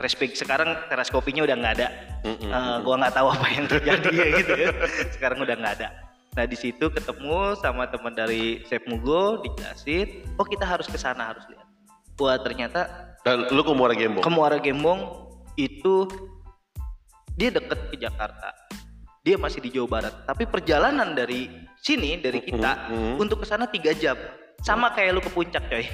Respect. 0.00 0.38
Sekarang 0.40 0.72
teras 0.88 1.12
kopinya 1.12 1.44
udah 1.44 1.56
nggak 1.58 1.74
ada. 1.76 1.88
Mm-mm. 2.24 2.50
Eh, 2.50 2.76
gua 2.82 2.94
nggak 2.98 3.14
tahu 3.14 3.28
apa 3.28 3.46
yang 3.52 3.66
terjadi 3.68 4.08
ya 4.10 4.26
gitu 4.40 4.52
ya. 4.56 4.70
Sekarang 5.12 5.38
udah 5.44 5.54
nggak 5.54 5.74
ada. 5.82 5.88
Nah 6.36 6.44
di 6.48 6.56
situ 6.56 6.88
ketemu 6.88 7.56
sama 7.60 7.84
teman 7.88 8.16
dari 8.16 8.64
Chef 8.68 8.84
Mugo 8.88 9.40
dijelasin, 9.44 10.24
oh 10.40 10.44
kita 10.48 10.64
harus 10.64 10.88
ke 10.88 10.96
sana 10.96 11.32
harus 11.36 11.44
lihat. 11.52 11.68
Wah 12.16 12.40
ternyata 12.40 13.12
Dan 13.26 13.44
lu 13.52 13.60
ke 13.60 13.72
Muara 13.76 13.92
Gembong? 13.92 14.24
ke 14.24 14.30
Muara 14.32 14.56
Gembong 14.56 15.28
itu 15.60 16.08
dia 17.36 17.52
deket 17.52 17.78
ke 17.92 17.96
Jakarta. 18.00 18.50
Dia 19.20 19.36
masih 19.36 19.60
di 19.60 19.70
Jawa 19.70 20.00
Barat. 20.00 20.14
Tapi 20.24 20.48
perjalanan 20.48 21.12
dari 21.12 21.46
sini 21.76 22.16
dari 22.16 22.40
kita 22.40 22.88
Mhm. 22.90 23.20
untuk 23.20 23.44
ke 23.44 23.46
sana 23.46 23.68
tiga 23.68 23.92
jam. 23.92 24.16
Sama 24.64 24.88
kayak 24.90 25.12
lu 25.12 25.20
ke 25.20 25.28
puncak 25.28 25.68
coy. 25.68 25.84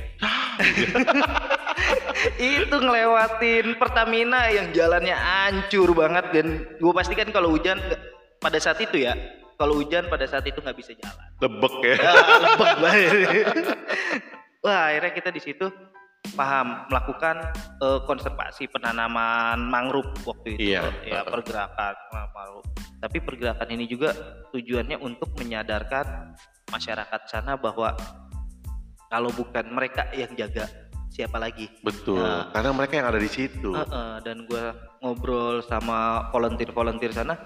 itu 2.39 2.71
ngelewatin 2.71 3.75
Pertamina 3.75 4.47
yang 4.49 4.71
jalannya 4.71 5.17
hancur 5.17 5.91
banget 5.91 6.31
dan 6.31 6.47
gue 6.79 6.93
pastikan 6.95 7.29
kalau 7.35 7.51
hujan 7.51 7.83
pada 8.39 8.63
saat 8.63 8.79
itu 8.79 9.03
ya 9.03 9.17
kalau 9.57 9.81
hujan 9.81 10.07
pada 10.07 10.29
saat 10.29 10.45
itu 10.45 10.61
nggak 10.61 10.77
bisa 10.77 10.93
jalan 10.95 11.27
Lebek 11.41 11.75
ya? 11.83 11.95
Ya, 11.99 12.13
lebek 12.39 12.73
banget. 12.79 13.11
wah 14.65 14.93
akhirnya 14.93 15.13
kita 15.13 15.31
di 15.33 15.41
situ 15.43 15.67
paham 16.33 16.87
melakukan 16.87 17.51
eh, 17.83 18.01
konservasi 18.07 18.71
penanaman 18.71 19.59
mangrove 19.67 20.15
waktu 20.23 20.55
itu 20.55 20.73
Iya. 20.79 20.83
ya 21.03 21.21
pergerakan 21.27 21.95
mangrove 22.13 22.67
tapi 23.03 23.19
pergerakan 23.19 23.69
ini 23.75 23.91
juga 23.91 24.15
tujuannya 24.55 25.03
untuk 25.03 25.35
menyadarkan 25.35 26.39
masyarakat 26.71 27.21
sana 27.27 27.59
bahwa 27.59 27.99
kalau 29.11 29.29
bukan 29.35 29.67
mereka 29.75 30.09
yang 30.15 30.31
jaga 30.39 30.71
siapa 31.13 31.37
lagi 31.37 31.69
Betul. 31.85 32.23
Nah. 32.25 32.49
Karena 32.57 32.73
mereka 32.73 32.97
yang 32.97 33.13
ada 33.13 33.21
di 33.21 33.29
situ. 33.29 33.77
Heeh, 33.77 34.15
dan 34.25 34.49
gue 34.49 34.65
ngobrol 35.05 35.61
sama 35.61 36.31
volunteer-volunteer 36.33 37.13
sana 37.13 37.37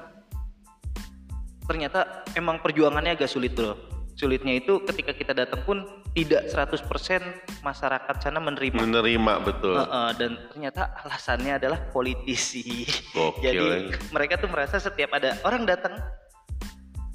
ternyata 1.67 2.23
emang 2.39 2.63
perjuangannya 2.63 3.19
agak 3.19 3.27
sulit 3.27 3.51
bro 3.59 3.75
sulitnya 4.15 4.55
itu 4.55 4.79
ketika 4.87 5.13
kita 5.13 5.33
datang 5.35 5.67
pun 5.67 5.83
tidak 6.17 6.49
100% 6.49 7.61
masyarakat 7.61 8.15
sana 8.17 8.41
menerima 8.41 8.81
Menerima 8.81 9.33
betul. 9.45 9.77
Heeh, 9.77 10.11
dan 10.17 10.31
ternyata 10.49 10.97
alasannya 11.05 11.61
adalah 11.61 11.77
politisi 11.93 12.89
Gokil, 13.13 13.43
jadi 13.45 13.65
ya. 13.93 14.01
mereka 14.09 14.41
tuh 14.41 14.49
merasa 14.49 14.81
setiap 14.81 15.13
ada 15.13 15.37
orang 15.45 15.69
datang 15.69 15.93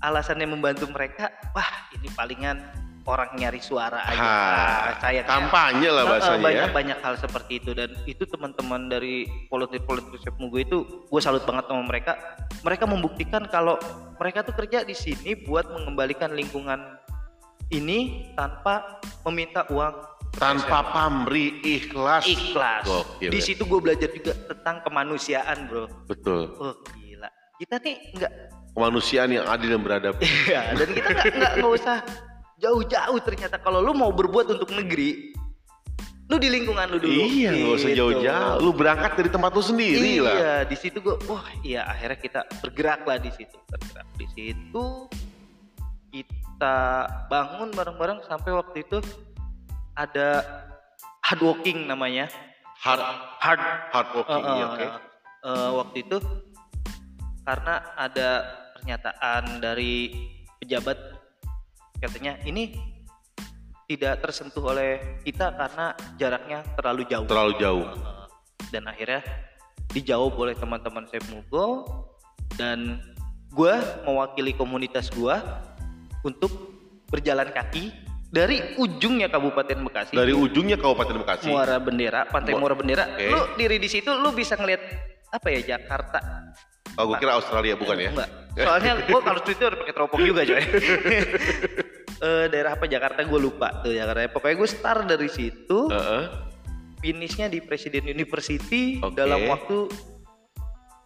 alasannya 0.02 0.46
membantu 0.46 0.86
mereka 0.90 1.34
wah 1.54 1.66
ini 1.94 2.10
palingan 2.14 2.62
orang 3.02 3.34
nyari 3.34 3.58
suara 3.58 4.06
aja 4.06 4.22
Ha, 4.22 4.34
Ah, 4.38 4.94
sayangnya 5.02 5.26
kampanye 5.26 5.90
lah 5.90 6.04
bahasanya 6.06 6.42
banyak 6.42 6.70
ya. 6.70 6.74
banyak 6.74 7.00
hal 7.02 7.14
seperti 7.18 7.58
itu 7.58 7.74
dan 7.74 7.90
itu 8.06 8.24
teman-teman 8.30 8.86
dari 8.86 9.26
volunteer 9.50 9.82
Chef 10.22 10.38
Mugo 10.38 10.62
itu 10.62 10.78
gue 11.10 11.22
salut 11.22 11.42
banget 11.42 11.66
sama 11.66 11.82
mereka 11.82 12.14
mereka 12.62 12.86
membuktikan 12.86 13.50
kalau 13.50 13.82
mereka 14.22 14.46
tuh 14.46 14.54
kerja 14.54 14.86
di 14.86 14.94
sini 14.94 15.34
buat 15.34 15.66
mengembalikan 15.70 16.34
lingkungan 16.34 16.78
ini 17.72 18.30
tanpa 18.36 19.00
meminta 19.28 19.66
uang 19.72 20.12
Tanpa 20.32 20.80
pamrih, 20.96 21.60
ikhlas. 21.60 22.24
ikhlas 22.24 22.88
Gokil, 22.88 23.36
di 23.36 23.40
ya. 23.40 23.44
situ 23.44 23.68
gue 23.68 23.80
belajar 23.84 24.08
juga 24.16 24.32
tentang 24.48 24.80
kemanusiaan 24.80 25.68
bro 25.68 25.92
Betul. 26.08 26.56
oh 26.56 26.72
gila 26.96 27.28
kita 27.60 27.76
nih 27.84 27.96
nggak 28.16 28.32
Kemanusiaan 28.72 29.28
yang 29.36 29.44
adil 29.52 29.76
dan 29.76 29.82
beradab. 29.84 30.16
Iya, 30.48 30.72
dan 30.80 30.88
kita 30.96 31.10
nggak 31.12 31.32
nggak 31.36 31.54
nggak 31.60 31.74
usah 31.76 31.98
jauh-jauh 32.56 33.20
ternyata 33.20 33.60
kalau 33.60 33.84
lu 33.84 33.92
mau 33.92 34.16
berbuat 34.16 34.48
untuk 34.56 34.72
negeri 34.72 35.36
lu 36.32 36.40
di 36.40 36.48
lingkungan 36.48 36.88
lu 36.88 36.98
dulu 37.04 37.12
Iya, 37.12 37.52
nggak 37.52 37.76
usah 37.76 37.90
gitu. 37.92 38.00
jauh-jauh. 38.00 38.64
Lu 38.64 38.72
berangkat 38.72 39.20
dari 39.20 39.28
tempat 39.28 39.52
lu 39.52 39.60
sendiri 39.60 40.00
iya, 40.16 40.24
lah. 40.24 40.64
di 40.64 40.80
situ 40.80 41.04
gue, 41.04 41.20
wah 41.28 41.44
iya 41.60 41.84
akhirnya 41.84 42.16
kita 42.24 42.40
bergerak 42.64 43.04
lah 43.04 43.20
di 43.20 43.32
situ, 43.36 43.58
bergerak 43.68 44.08
di 44.16 44.28
situ. 44.32 44.86
Kita 46.12 46.78
bangun 47.32 47.71
bareng-bareng 47.71 48.28
sampai 48.28 48.52
waktu 48.54 48.84
itu 48.84 49.00
ada 49.95 50.43
hard 51.24 51.41
walking 51.41 51.88
namanya, 51.88 52.28
Hard 52.82 53.02
hard 53.39 53.62
hard 53.93 54.10
working, 54.17 54.41
Eh, 54.41 54.54
iya, 54.58 54.65
eh, 54.65 54.67
oke. 54.67 54.86
eh, 55.45 55.69
waktu 55.78 55.97
itu 56.02 56.17
karena 57.45 57.76
ada 57.93 58.30
pernyataan 58.78 59.62
dari 59.62 60.10
pejabat 60.58 60.97
katanya 62.02 62.41
ini 62.41 62.74
tidak 63.86 64.26
tersentuh 64.26 64.74
oleh 64.74 65.21
kita 65.21 65.54
karena 65.54 65.93
jaraknya 66.17 66.60
terlalu 66.74 67.06
jauh. 67.06 67.28
Terlalu 67.30 67.54
jauh. 67.62 67.86
Dan 68.74 68.88
akhirnya 68.89 69.21
dijawab 69.91 70.34
oleh 70.39 70.56
teman-teman 70.58 71.06
saya 71.06 71.21
Mugo 71.30 71.86
dan 72.58 72.97
gue 73.52 73.76
mewakili 74.08 74.56
komunitas 74.56 75.12
gue 75.12 75.36
untuk 76.24 76.52
berjalan 77.08 77.50
kaki 77.52 77.92
dari 78.32 78.80
ujungnya 78.80 79.28
Kabupaten 79.28 79.76
Bekasi 79.84 80.16
Dari 80.16 80.32
ujungnya 80.32 80.80
Kabupaten 80.80 81.20
Bekasi. 81.20 81.52
Muara 81.52 81.76
Bendera, 81.84 82.24
Pantai 82.32 82.56
Mu- 82.56 82.64
Muara 82.64 82.76
Bendera. 82.80 83.04
Oke. 83.12 83.28
Lu 83.28 83.42
diri 83.60 83.76
di 83.76 83.92
situ 83.92 84.08
lu 84.08 84.32
bisa 84.32 84.56
ngeliat 84.56 84.80
apa 85.32 85.48
ya 85.52 85.76
Jakarta. 85.76 86.20
Oh, 86.96 87.08
gue 87.08 87.20
kira 87.20 87.36
Australia 87.40 87.76
bukan 87.76 87.96
ya? 88.00 88.12
Enggak. 88.12 88.30
Soalnya 88.52 88.92
gua 89.08 89.20
kalau 89.24 89.40
itu 89.44 89.56
udah 89.56 89.80
pakai 89.80 89.94
teropong 89.96 90.22
juga 90.24 90.42
coy. 90.44 90.64
Eh, 92.22 92.46
daerah 92.54 92.78
apa 92.78 92.86
Jakarta 92.86 93.26
gue 93.26 93.40
lupa 93.42 93.82
tuh 93.82 93.98
Jakarta. 93.98 94.30
Pokoknya 94.30 94.56
gue 94.62 94.70
start 94.70 95.10
dari 95.10 95.26
situ, 95.26 95.90
Heeh. 95.90 96.30
finishnya 97.02 97.50
di 97.50 97.66
Presiden 97.66 98.06
University 98.06 99.02
Oke. 99.02 99.18
dalam 99.18 99.50
waktu 99.50 99.90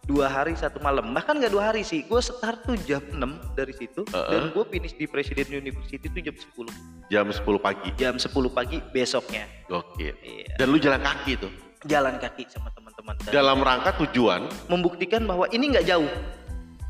dua 0.06 0.30
hari 0.30 0.54
satu 0.54 0.78
malam 0.78 1.10
bahkan 1.10 1.34
nggak 1.34 1.50
dua 1.50 1.68
hari 1.68 1.82
sih 1.82 2.06
gue 2.06 2.20
start 2.20 2.62
tuh 2.62 2.78
jam 2.80 3.02
6 3.02 3.18
dari 3.52 3.74
situ 3.74 4.06
Heeh. 4.06 4.30
dan 4.30 4.42
gue 4.54 4.64
finish 4.64 4.94
di 4.94 5.04
Presiden 5.04 5.50
University 5.52 6.06
tuh 6.06 6.22
jam 6.22 6.32
10 6.32 6.70
Jam 7.06 7.26
10 7.26 7.42
pagi. 7.58 7.90
jam 7.96 8.14
10 8.14 8.30
pagi 8.48 8.78
besoknya 8.86 9.46
Oke. 9.68 10.14
Iya. 10.16 10.54
Dan 10.56 10.70
lu 10.70 10.78
jalan 10.78 10.98
kaki 11.00 11.32
tuh. 11.36 11.50
jalan 11.84 12.18
kaki 12.18 12.46
sama 12.46 12.70
teman-teman 12.72 13.14
Dalam 13.28 13.58
rangka 13.60 13.94
tujuan. 14.00 14.46
membuktikan 14.66 15.22
bahwa 15.22 15.50
ini 15.50 15.70
nggak 15.70 15.86
jauh 15.86 16.10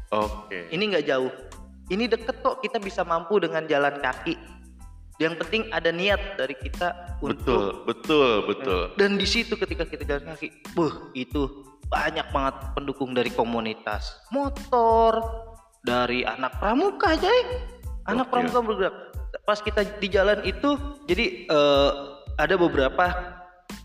Oke. 0.09 0.68
ini 0.70 0.85
nggak 0.87 1.05
jauh 1.05 1.33
ini 1.88 2.05
deket 2.07 2.37
kok 2.38 2.61
kita 2.61 2.76
bisa 2.76 3.00
mampu 3.00 3.40
dengan 3.40 3.64
jalan 3.64 3.96
kaki 3.96 4.37
yang 5.16 5.33
penting 5.35 5.64
ada 5.72 5.88
niat 5.88 6.37
dari 6.37 6.52
kita 6.52 6.92
untuk 7.18 7.40
Betul, 7.40 7.88
betul, 7.88 8.31
betul. 8.44 8.83
dan 8.94 9.16
di 9.16 9.24
situ 9.24 9.57
ketika 9.57 9.83
kita 9.83 10.05
jalan 10.05 10.29
kaki 10.31 10.52
buh 10.72 10.92
itu 11.12 11.64
banyak 11.87 12.27
banget 12.35 12.55
pendukung 12.75 13.14
dari 13.14 13.31
komunitas. 13.31 14.27
Motor 14.35 15.22
dari 15.87 16.27
anak 16.27 16.59
pramuka 16.59 17.14
Jay 17.14 17.72
anak 18.07 18.27
Oke. 18.31 18.33
pramuka 18.33 18.59
bergerak. 18.62 18.96
Pas 19.44 19.59
kita 19.62 19.87
di 20.03 20.09
jalan 20.11 20.42
itu 20.42 20.75
jadi 21.07 21.46
eh, 21.46 21.90
ada 22.38 22.55
beberapa 22.59 23.37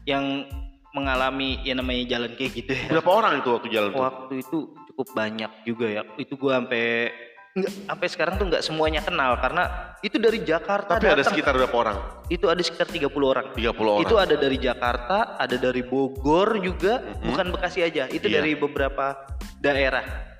yang 0.05 0.49
mengalami 0.91 1.61
ya 1.63 1.77
namanya 1.77 2.17
jalan 2.17 2.31
kayak 2.35 2.51
gitu 2.55 2.71
ya. 2.75 2.87
Berapa 2.99 3.11
orang 3.11 3.33
itu 3.39 3.49
waktu 3.53 3.67
jalan 3.71 3.89
tuh? 3.95 4.01
waktu 4.01 4.33
itu 4.43 4.57
cukup 4.91 5.07
banyak 5.15 5.51
juga 5.63 5.87
ya. 5.87 6.01
Itu 6.19 6.35
gua 6.35 6.59
sampai 6.61 7.11
nggak 7.51 7.71
sampai 7.83 8.07
sekarang 8.07 8.33
tuh 8.39 8.47
nggak 8.47 8.63
semuanya 8.63 9.03
kenal 9.03 9.35
karena 9.35 9.63
itu 9.99 10.15
dari 10.15 10.39
Jakarta 10.39 10.95
Tapi 10.95 11.03
ada 11.05 11.19
datang. 11.19 11.35
sekitar 11.35 11.53
berapa 11.53 11.75
orang? 11.75 11.97
itu 12.27 12.45
ada 12.47 12.61
sekitar 12.63 12.87
30 12.87 13.11
orang 13.27 13.45
30 13.51 13.75
orang. 13.91 14.03
itu 14.07 14.15
ada 14.15 14.35
dari 14.35 14.55
Jakarta 14.55 15.17
ada 15.35 15.55
dari 15.55 15.83
Bogor 15.83 16.63
juga 16.63 17.03
Mhm. 17.03 17.27
bukan 17.27 17.45
Bekasi 17.51 17.83
aja 17.83 18.07
itu 18.07 18.23
Iya. 18.25 18.39
dari 18.39 18.51
beberapa 18.55 19.27
daerah 19.59 20.31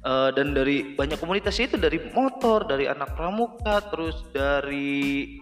Eh, 0.00 0.30
dan 0.32 0.56
dari 0.56 0.96
banyak 0.96 1.20
komunitas 1.20 1.60
itu 1.60 1.76
dari 1.76 2.00
motor 2.16 2.64
dari 2.64 2.88
anak 2.88 3.12
pramuka 3.12 3.84
terus 3.84 4.24
dari 4.32 5.36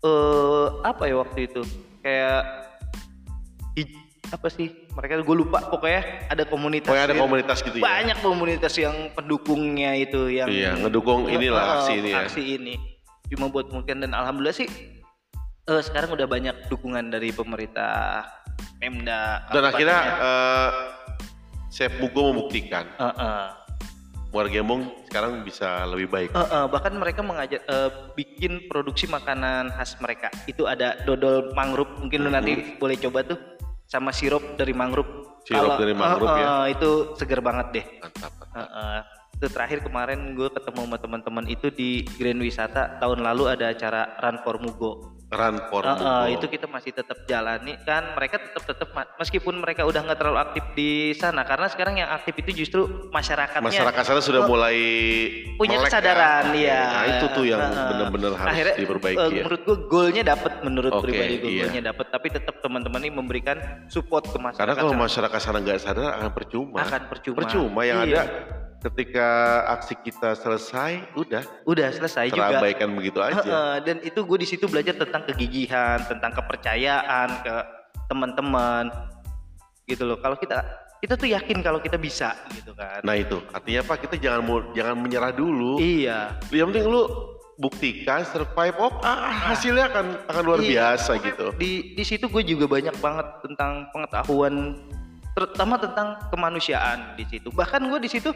eh 0.00 0.66
apa 0.80 1.04
ya 1.04 1.20
waktu 1.20 1.44
itu 1.44 1.60
kayak 2.00 2.40
apa 4.30 4.48
sih 4.48 4.72
mereka 4.90 5.12
gue 5.18 5.36
lupa 5.36 5.58
pokoknya 5.64 6.02
ada 6.28 6.44
komunitas 6.44 6.86
Pokoknya 6.86 7.04
ada 7.04 7.14
gitu. 7.14 7.22
komunitas 7.22 7.58
gitu 7.60 7.76
ya? 7.76 7.82
banyak 7.82 8.18
komunitas 8.20 8.74
yang 8.76 8.96
pendukungnya 9.10 9.90
itu 9.94 10.20
yang 10.28 10.48
Iya, 10.48 10.74
ngedukung 10.76 11.26
inilah 11.26 11.62
Eh, 11.62 11.74
aksi 11.76 11.92
ini 11.96 12.10
ya. 12.10 12.20
aksi 12.24 12.42
ini 12.52 12.74
cuma 13.26 13.46
buat 13.46 13.70
mungkin 13.70 14.00
dan 14.00 14.10
alhamdulillah 14.10 14.56
sih 14.56 14.66
eh, 15.64 15.82
sekarang 15.82 16.10
udah 16.10 16.26
banyak 16.26 16.66
dukungan 16.66 17.08
dari 17.08 17.30
pemerintah 17.30 18.26
Pemda 18.76 19.46
Dan 19.48 19.62
akhirnya 19.64 19.98
eh 20.18 20.70
Chef 21.70 21.94
Mugo 21.96 22.34
membuktikan 22.34 22.86
Eh, 22.98 23.06
eh. 23.06 23.46
Muara 24.30 24.46
Gembong 24.46 24.86
sekarang 25.04 25.42
bisa 25.42 25.82
lebih 25.86 26.06
baik. 26.06 26.30
Eh, 26.30 26.38
eh, 26.38 26.66
bahkan 26.66 26.90
mereka 26.92 27.18
mengajak 27.20 27.62
eh, 27.62 27.90
bikin 28.14 28.66
produksi 28.66 29.06
makanan 29.06 29.70
khas 29.70 29.98
mereka 29.98 30.30
itu 30.46 30.66
ada 30.66 30.98
dodol 31.00 31.50
mangrove 31.52 31.90
mungkin 31.96 32.22
lu 32.22 32.30
nanti 32.30 32.74
boleh 32.76 32.94
coba 32.96 33.22
tuh 33.24 33.38
sama 33.90 34.14
sirup 34.14 34.54
dari 34.54 34.70
mangrove 34.70 35.42
Sirup 35.42 35.74
Kalau- 35.74 35.80
dari 35.82 35.94
mangrove 35.98 36.30
eh, 36.30 36.38
ya. 36.38 36.46
eh, 36.46 36.64
itu 36.78 36.90
seger 37.18 37.40
banget 37.42 37.66
deh 37.74 37.84
Mantap. 37.98 38.32
Eh, 38.54 38.62
eh. 38.62 39.00
itu 39.34 39.46
terakhir 39.50 39.78
kemarin 39.82 40.36
gue 40.36 40.46
ketemu 40.46 40.80
sama 40.86 40.98
teman-teman 41.00 41.44
itu 41.48 41.66
di 41.72 42.06
Grand 42.14 42.38
Wisata 42.38 43.00
tahun 43.00 43.24
lalu 43.24 43.50
ada 43.50 43.72
acara 43.72 44.14
Run 44.20 44.36
for 44.46 44.62
Mugo 44.62 45.19
Run 45.30 45.62
for 45.70 45.86
eh, 45.86 45.94
Mugo. 45.94 46.26
itu 46.34 46.46
kita 46.50 46.66
masih 46.66 46.90
tetap 46.90 47.22
jalani 47.22 47.78
kan 47.86 48.18
mereka 48.18 48.42
tetap 48.42 48.66
tetap 48.66 48.88
meskipun 49.14 49.62
mereka 49.62 49.86
udah 49.86 50.02
nggak 50.02 50.18
terlalu 50.18 50.42
aktif 50.42 50.64
di 50.74 51.14
sana 51.14 51.46
karena 51.46 51.70
sekarang 51.70 52.02
yang 52.02 52.10
aktif 52.10 52.34
itu 52.34 52.66
justru 52.66 52.80
masyarakatnya 53.14 53.62
Masyarakat 53.62 54.02
sana 54.02 54.18
sudah 54.18 54.42
mulai 54.50 54.74
punya 55.54 55.78
melek 55.78 55.86
kesadaran 55.86 56.50
kan? 56.50 56.58
ya. 56.58 56.80
Nah 56.82 57.04
itu 57.06 57.26
tuh 57.30 57.44
yang 57.46 57.62
Heeh. 57.62 57.88
benar-benar 57.94 58.32
harus 58.34 58.50
Akhirnya, 58.50 58.74
diperbaiki 58.74 59.22
eh, 59.22 59.30
ya. 59.30 59.42
Menurut 59.46 59.60
gue 59.62 59.76
goalnya 59.86 60.22
dapat 60.26 60.52
menurut 60.66 60.92
Oke, 60.98 61.02
pribadi 61.06 61.34
gue 61.38 61.50
iya. 61.54 61.62
goalnya 61.62 61.82
dapat 61.94 62.06
tapi 62.10 62.26
tetap 62.26 62.54
teman-teman 62.58 63.00
ini 63.06 63.12
memberikan 63.14 63.56
support 63.86 64.26
ke 64.26 64.34
masyarakat. 64.34 64.58
Karena 64.58 64.74
kalau 64.74 64.92
masyarakat 64.98 65.38
sana 65.38 65.58
nggak 65.62 65.78
sadar 65.78 66.10
akan 66.18 66.30
percuma. 66.34 66.82
akan 66.82 67.02
percuma. 67.06 67.36
Percuma 67.38 67.80
yang 67.86 68.02
Iya. 68.02 68.18
ada 68.18 68.22
ketika 68.80 69.28
aksi 69.76 69.94
kita 70.00 70.32
selesai 70.32 71.12
udah 71.12 71.44
udah 71.68 71.88
selesai 71.92 72.32
juga. 72.32 72.56
terabaikan 72.56 72.96
begitu 72.96 73.20
aja. 73.20 73.44
Heeh, 73.44 73.74
dan 73.84 73.96
itu 74.00 74.24
gue 74.24 74.38
di 74.40 74.48
situ 74.48 74.64
belajar 74.66 74.96
tentang 74.96 75.28
kegigihan, 75.28 76.00
tentang 76.08 76.32
kepercayaan 76.32 77.28
ke 77.44 77.54
teman-teman 78.08 78.88
gitu 79.84 80.08
loh. 80.08 80.16
Kalau 80.24 80.40
kita 80.40 80.64
kita 81.00 81.16
tuh 81.16 81.28
yakin 81.28 81.60
kalau 81.60 81.80
kita 81.80 82.00
bisa 82.00 82.32
gitu 82.56 82.72
kan. 82.72 83.04
Nah 83.04 83.16
itu 83.16 83.40
artinya 83.52 83.80
apa? 83.84 83.94
Kita 84.00 84.16
jangan 84.16 84.40
mau 84.44 84.58
jangan 84.72 84.96
menyerah 84.96 85.32
dulu. 85.32 85.76
Iya. 85.76 86.40
Yang 86.48 86.66
penting 86.72 86.86
lu 86.88 87.02
buktikan 87.60 88.24
survive 88.24 88.72
oh 88.80 88.88
ah, 89.04 89.52
hasilnya 89.52 89.92
akan 89.92 90.06
akan 90.24 90.42
luar 90.44 90.60
Iya. 90.64 90.96
biasa 90.96 91.20
gitu. 91.20 91.52
Di 91.60 91.92
di 91.92 92.04
situ 92.04 92.32
gue 92.32 92.40
juga 92.48 92.64
banyak 92.64 92.96
banget 92.96 93.26
tentang 93.44 93.92
pengetahuan 93.92 94.80
terutama 95.36 95.76
tentang 95.76 96.16
kemanusiaan 96.32 97.16
di 97.20 97.28
situ. 97.28 97.52
Bahkan 97.52 97.80
gue 97.92 98.00
di 98.00 98.08
situ 98.08 98.32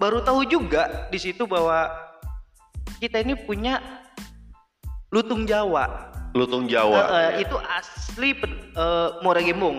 baru 0.00 0.24
tahu 0.24 0.48
juga 0.48 1.06
di 1.12 1.20
situ 1.20 1.44
bahwa 1.44 1.92
kita 2.96 3.20
ini 3.20 3.36
punya 3.36 3.78
lutung 5.12 5.44
Jawa. 5.44 6.08
Lutung 6.32 6.64
Jawa. 6.64 7.04
Eh, 7.04 7.12
eh, 7.12 7.32
itu 7.44 7.56
asli 7.60 8.32
eh, 8.32 9.08
Muara 9.20 9.44
Gembong. 9.44 9.76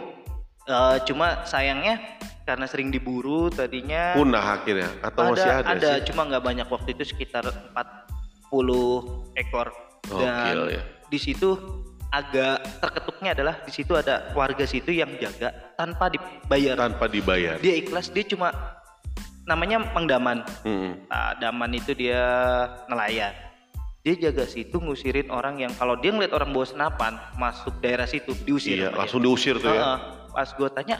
Eh, 0.69 0.97
cuma 1.10 1.41
sayangnya 1.49 1.97
karena 2.45 2.65
sering 2.69 2.89
diburu 2.89 3.49
tadinya 3.49 4.17
Punah 4.17 4.62
akhirnya 4.62 4.89
atau 5.05 5.29
masih 5.34 5.45
ada, 5.45 5.77
ada 5.77 5.91
sih? 6.01 6.10
cuma 6.10 6.25
nggak 6.25 6.41
banyak 6.41 6.67
waktu 6.67 6.89
itu 6.97 7.13
sekitar 7.13 7.45
40 7.45 9.38
ekor 9.38 9.69
Gokil 10.10 10.21
dan 10.25 10.73
ya. 10.73 10.81
di 11.07 11.19
situ 11.21 11.53
agak 12.12 12.65
terketuknya 12.81 13.29
adalah 13.38 13.55
di 13.62 13.71
situ 13.71 13.93
ada 13.93 14.34
warga 14.34 14.65
situ 14.65 14.89
yang 14.89 15.13
jaga 15.21 15.53
tanpa 15.77 16.10
dibayar 16.12 16.75
Tanpa 16.75 17.05
dibayar. 17.07 17.55
dia 17.62 17.77
ikhlas 17.77 18.10
dia 18.10 18.25
cuma 18.25 18.51
namanya 19.43 19.82
Mang 19.91 20.06
Daman 20.06 20.45
Mm-mm. 20.63 21.06
Nah, 21.08 21.34
Daman 21.38 21.71
itu 21.71 21.91
dia 21.93 22.21
nelayan 22.88 23.34
dia 24.01 24.17
jaga 24.17 24.45
situ 24.45 24.82
ngusirin 24.82 25.30
orang 25.30 25.62
yang 25.62 25.69
kalau 25.77 25.93
dia 25.93 26.10
ngeliat 26.10 26.34
orang 26.34 26.49
bawa 26.49 26.65
senapan 26.65 27.13
masuk 27.38 27.77
daerah 27.80 28.06
situ 28.06 28.34
diusir 28.41 28.73
Iya, 28.73 28.89
sama 28.89 28.93
dia. 28.93 28.99
langsung 28.99 29.21
diusir 29.21 29.56
tuh 29.58 29.69
ya. 29.69 30.01
Pas 30.30 30.49
gue 30.49 30.69
tanya 30.73 30.97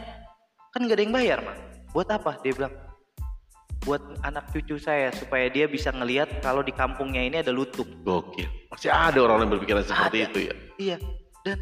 kan 0.70 0.86
gak 0.86 0.96
ada 0.96 1.02
yang 1.02 1.12
bayar 1.12 1.40
mah 1.42 1.58
buat 1.92 2.06
apa 2.08 2.38
dia 2.40 2.54
bilang 2.54 2.74
buat 3.82 3.98
anak 4.22 4.54
cucu 4.54 4.78
saya 4.78 5.10
supaya 5.10 5.50
dia 5.50 5.66
bisa 5.66 5.90
ngelihat 5.90 6.30
kalau 6.40 6.62
di 6.62 6.70
kampungnya 6.70 7.26
ini 7.26 7.42
ada 7.42 7.50
lutung 7.50 7.90
Gokil. 8.06 8.46
Masih 8.70 8.94
ada 8.94 9.18
orang 9.18 9.42
yang 9.42 9.58
berpikiran 9.58 9.82
seperti 9.82 10.18
Ada. 10.22 10.28
itu 10.30 10.40
ya. 10.46 10.54
iya 10.78 10.98
dan 11.42 11.58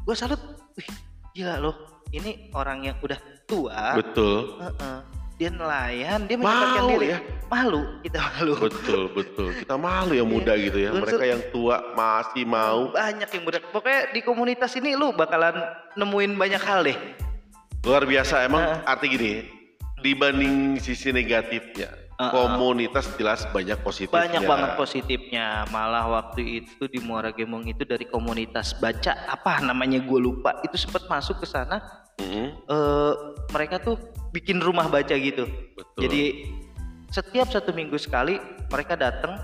gue 0.00 0.14
salut 0.14 0.38
wih 0.74 0.88
gila 1.34 1.58
loh 1.58 1.74
ini 2.10 2.54
orang 2.54 2.86
yang 2.86 2.96
udah 3.02 3.18
tua 3.44 3.98
Betul. 3.98 4.62
heeh, 4.62 4.98
dia 5.34 5.50
nelayan 5.50 6.24
dia 6.24 6.36
menyempatkan 6.36 6.78
Malu 6.80 6.90
diri 6.92 7.06
ya? 7.08 7.18
malu 7.44 7.80
kita 8.00 8.18
malu 8.20 8.54
Betul, 8.60 9.02
betul. 9.10 9.48
Kita 9.52 9.74
malu 9.76 10.12
yang 10.12 10.26
muda 10.26 10.54
gitu 10.54 10.74
ya. 10.76 10.90
Unsur- 10.90 11.10
Mereka 11.10 11.24
yang 11.24 11.42
tua 11.50 11.76
masih 11.92 12.42
mau. 12.44 12.90
banyak 12.90 13.28
yang 13.28 13.42
muda 13.42 13.58
pokoknya 13.64 14.10
di 14.10 14.20
komunitas 14.20 14.74
ini 14.74 14.94
lu 14.94 15.10
bakalan 15.12 15.54
nemuin 15.94 16.34
banyak 16.34 16.58
hal 16.60 16.82
deh 16.82 16.98
Luar 17.82 18.02
biasa. 18.02 18.42
Emang 18.42 18.64
Heeh. 18.64 18.80
arti 18.86 19.06
gini, 19.06 19.32
dibanding 20.00 20.54
sisi 20.78 21.10
negatifnya, 21.10 21.92
Heeh. 22.14 22.30
komunitas 22.30 23.12
jelas 23.14 23.44
banyak 23.46 23.76
positifnya. 23.78 24.24
banyak 24.24 24.42
banget 24.42 24.70
positifnya 24.74 25.46
malah 25.68 26.08
waktu 26.08 26.62
itu 26.62 26.86
di 26.86 26.98
Muara 26.98 27.28
Gembong 27.28 27.66
itu 27.66 27.82
dari 27.82 28.04
komunitas 28.04 28.72
baca 28.74 29.12
apa 29.26 29.60
namanya 29.60 29.98
gue 29.98 30.16
lupa 30.18 30.62
itu 30.62 30.74
sempat 30.74 31.04
masuk 31.06 31.38
ke 31.38 31.46
sana 31.46 31.82
Mm-mm, 32.16 32.46
eh 32.64 33.12
mereka 33.50 33.76
tuh 33.78 33.98
bikin 34.34 34.58
rumah 34.58 34.90
baca 34.90 35.14
gitu 35.14 35.46
Betul. 35.78 36.00
jadi 36.02 36.22
setiap 37.14 37.46
satu 37.54 37.70
minggu 37.70 37.94
sekali 37.94 38.42
mereka 38.66 38.98
datang 38.98 39.38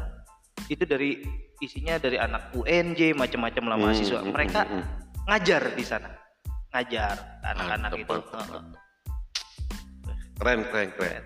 itu 0.67 0.83
dari 0.83 1.23
isinya 1.63 2.03
dari 2.03 2.19
anak 2.19 2.51
UNJ 2.59 3.15
macam-macam 3.15 3.65
lah 3.71 3.77
Hmm, 3.79 3.85
mahasiswa 3.87 4.21
hmm, 4.21 4.33
mereka 4.35 4.61
hmm, 4.67 4.75
hmm. 4.75 4.85
ngajar 5.31 5.63
di 5.79 5.85
sana 5.87 6.11
ngajar 6.71 7.43
anak-anak 7.43 7.93
itu. 7.99 8.19
Keren, 10.41 10.61
keren, 10.71 10.89
keren. 10.97 11.23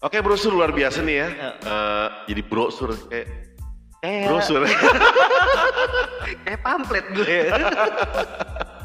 Oke, 0.00 0.24
brosur 0.24 0.56
luar 0.56 0.72
biasa 0.72 1.04
nih 1.04 1.16
ya. 1.20 1.28
Eh, 1.60 2.08
jadi 2.32 2.42
brosur 2.46 2.96
kayak 3.10 3.26
kayak 4.00 4.26
brosur. 4.32 4.64
kayak 6.46 6.60
pamflet 6.64 7.06
gue 7.12 7.26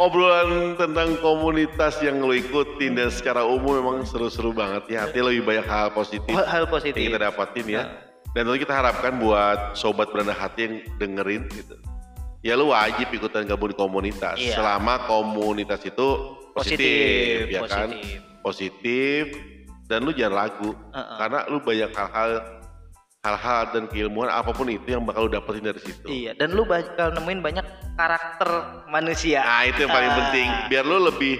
Obrolan 0.00 0.72
tentang 0.80 1.20
komunitas 1.20 2.00
yang 2.00 2.24
lo 2.24 2.32
ikutin 2.32 2.96
dan 2.96 3.12
secara 3.12 3.44
umum 3.44 3.76
memang 3.76 4.08
seru-seru 4.08 4.50
banget 4.56 4.88
ya. 4.88 5.04
Artinya 5.04 5.28
lebih 5.28 5.44
banyak 5.44 5.66
hal 5.68 5.92
positif 5.92 6.32
hal 6.32 6.64
yang 6.64 6.72
positif 6.72 6.96
kita 6.96 7.20
dapatin 7.20 7.66
ya. 7.68 7.82
Nah. 7.84 7.88
Dan 8.32 8.48
tentu 8.48 8.64
kita 8.64 8.72
harapkan 8.72 9.20
buat 9.20 9.76
sobat 9.76 10.08
beranda 10.08 10.32
hati 10.32 10.64
yang 10.64 10.74
dengerin 10.96 11.44
gitu. 11.52 11.76
Ya 12.40 12.56
lu 12.56 12.72
wajib 12.72 13.12
ikutan 13.12 13.44
gabung 13.44 13.70
di 13.70 13.76
komunitas 13.76 14.40
Iya. 14.40 14.56
selama 14.56 15.04
komunitas 15.04 15.84
itu 15.84 16.08
positif, 16.56 17.52
ya 17.52 17.60
kan? 17.68 17.92
positif. 17.92 18.18
Positif 18.42 19.22
dan 19.86 20.08
lu 20.08 20.10
jangan 20.16 20.48
lagu 20.48 20.72
Heeh. 20.72 21.16
karena 21.20 21.38
lu 21.52 21.60
banyak 21.60 21.90
hal-hal 21.92 22.30
hal-hal 23.22 23.70
dan 23.70 23.86
keilmuan 23.86 24.26
apa 24.26 24.50
pun 24.50 24.66
itu 24.66 24.82
yang 24.82 25.06
bakal 25.06 25.30
lu 25.30 25.38
dapetin 25.38 25.62
dari 25.62 25.78
situ. 25.78 26.06
Iya, 26.10 26.34
dan 26.34 26.58
lu 26.58 26.66
bakal 26.66 27.14
nemuin 27.14 27.38
banyak 27.38 27.66
karakter 27.94 28.50
manusia. 28.90 29.46
Nah, 29.46 29.62
itu 29.62 29.86
yang 29.86 29.94
paling 29.94 30.10
Ah. 30.10 30.18
penting 30.26 30.48
biar 30.66 30.82
lu 30.82 30.98
lebih 30.98 31.38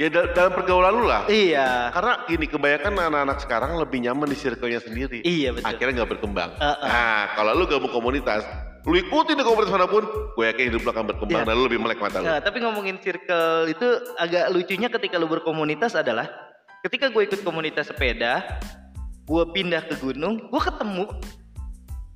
ya 0.00 0.08
dal- 0.08 0.32
dalam 0.32 0.56
pergaulan 0.56 0.96
lu 0.96 1.04
lah. 1.04 1.28
Iya. 1.28 1.92
Karena 1.92 2.24
gini, 2.24 2.48
kebanyakan 2.48 2.92
anak-anak 2.96 3.38
sekarang 3.44 3.76
lebih 3.76 4.00
nyaman 4.00 4.32
di 4.32 4.36
circle-nya 4.40 4.80
sendiri. 4.80 5.20
Iya, 5.20 5.52
betul. 5.52 5.68
Akhirnya 5.68 5.92
nggak 6.00 6.10
berkembang. 6.16 6.50
Uh-uh. 6.56 6.88
Nah, 6.88 7.22
kalau 7.36 7.52
lu 7.52 7.68
gabung 7.68 7.92
komunitas, 7.92 8.40
lu 8.88 8.96
ikutin 8.96 9.36
di 9.36 9.44
komunitas 9.44 9.76
mana 9.76 9.84
pun, 9.84 10.00
gue 10.08 10.44
yakin 10.48 10.72
hidup 10.72 10.88
lu 10.88 10.90
akan 10.96 11.04
berkembang 11.04 11.44
Iya. 11.44 11.48
dan 11.52 11.52
lu 11.52 11.68
lebih 11.68 11.84
melek 11.84 12.00
mata 12.00 12.16
lu. 12.16 12.32
Nah, 12.32 12.40
tapi 12.40 12.64
ngomongin 12.64 12.96
circle 12.96 13.68
itu 13.68 13.88
agak 14.16 14.48
lucunya 14.56 14.88
ketika 14.88 15.20
lu 15.20 15.28
berkomunitas 15.28 15.92
adalah 15.92 16.32
ketika 16.80 17.12
gue 17.12 17.28
ikut 17.28 17.44
komunitas 17.44 17.92
sepeda, 17.92 18.40
gue 19.30 19.42
pindah 19.54 19.86
ke 19.86 19.94
gunung, 20.02 20.50
gue 20.50 20.60
ketemu 20.60 21.06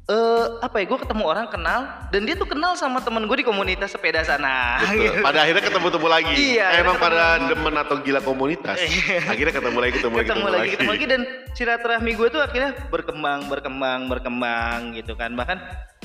eh 0.05 0.47
apa 0.61 0.83
ya? 0.83 0.85
Gue 0.85 0.99
ketemu 1.01 1.25
orang 1.25 1.49
kenal 1.49 1.81
dan 2.13 2.29
dia 2.29 2.37
tuh 2.37 2.45
kenal 2.45 2.77
sama 2.77 3.01
temen 3.01 3.25
gue 3.25 3.41
di 3.41 3.47
komunitas 3.47 3.97
sepeda 3.97 4.21
sana. 4.21 4.77
Betul. 4.85 5.25
Pada 5.25 5.49
akhirnya 5.49 5.65
ketemu-temu 5.65 6.09
lagi. 6.21 6.35
Iya, 6.37 6.67
Emang 6.85 7.01
ketemu 7.01 7.07
pada 7.09 7.25
lagi. 7.25 7.45
demen 7.49 7.75
atau 7.81 7.97
gila 8.05 8.21
komunitas. 8.21 8.77
akhirnya 9.33 9.55
ketemu 9.57 9.79
lagi, 9.81 9.93
ketemu 9.97 10.15
lagi, 10.21 10.29
ketemu 10.29 10.49
lagi 10.53 10.69
ketemu 10.77 10.91
lagi 10.93 11.07
dan 11.09 11.21
silaturahmi 11.57 12.11
gue 12.19 12.29
tuh 12.29 12.43
akhirnya 12.45 12.71
berkembang 12.93 13.41
berkembang 13.49 14.01
berkembang 14.11 14.79
gitu 14.93 15.17
kan 15.17 15.33
bahkan 15.39 15.57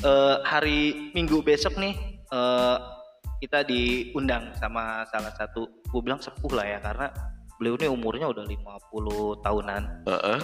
eh, 0.05 0.35
hari 0.47 1.11
minggu 1.11 1.43
besok 1.43 1.75
nih 1.75 1.97
eh, 2.31 2.77
kita 3.43 3.67
diundang 3.67 4.55
sama 4.55 5.03
salah 5.11 5.35
satu 5.35 5.67
gue 5.67 6.01
bilang 6.05 6.23
sepuh 6.23 6.55
lah 6.55 6.63
ya 6.63 6.79
karena 6.79 7.11
beliau 7.59 7.75
ini 7.75 7.91
umurnya 7.91 8.31
udah 8.31 8.47
50 8.47 9.43
tahunan 9.43 9.81
Heeh. 10.07 10.39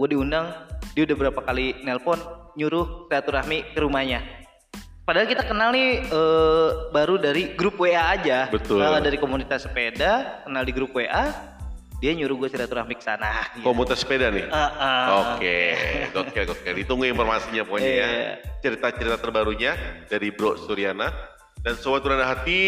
Gue 0.00 0.16
diundang 0.16 0.48
dia 0.96 1.04
udah 1.04 1.16
berapa 1.28 1.40
kali 1.44 1.84
nelpon 1.84 2.16
nyuruh 2.56 3.04
silaturahmi 3.12 3.76
ke 3.76 3.78
rumahnya 3.84 4.24
padahal 5.04 5.28
kita 5.28 5.44
kenal 5.44 5.76
nih 5.76 6.00
eh, 6.08 6.68
baru 6.88 7.20
dari 7.20 7.52
grup 7.52 7.76
WA 7.76 8.16
aja 8.16 8.48
Betul. 8.48 8.80
Eh, 8.80 9.00
dari 9.04 9.20
komunitas 9.20 9.68
sepeda 9.68 10.40
kenal 10.48 10.64
di 10.64 10.72
grup 10.72 10.96
WA 10.96 11.52
dia 12.00 12.16
nyuruh 12.16 12.32
gue 12.40 12.48
silaturahmi 12.48 12.96
ke 12.96 13.04
sana 13.04 13.44
gitu. 13.52 13.60
Komunitas 13.60 14.00
sepeda 14.00 14.32
nih. 14.32 14.48
Ah, 14.48 14.72
ah. 14.72 15.36
Oke, 15.36 15.76
gokil 16.16 16.48
gokil. 16.48 16.72
Ditunggu 16.80 17.04
informasinya 17.04 17.60
pokoknya 17.68 17.92
ya. 17.92 18.06
Iya. 18.08 18.32
Cerita-cerita 18.64 19.20
terbarunya 19.20 19.76
dari 20.08 20.32
Bro 20.32 20.64
Suryana 20.64 21.12
dan 21.60 21.76
sobat 21.76 22.00
Beranda 22.00 22.24
Hati. 22.24 22.64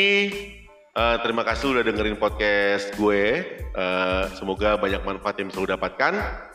eh, 0.93 1.17
terima 1.25 1.49
kasih 1.49 1.73
udah 1.73 1.81
dengerin 1.81 2.21
podcast 2.21 2.93
gue. 3.01 3.41
Eh, 3.57 4.25
semoga 4.37 4.77
banyak 4.77 5.01
manfaat 5.01 5.41
yang 5.41 5.49
bisa 5.49 5.65
lu 5.65 5.69
dapatkan. 5.73 6.52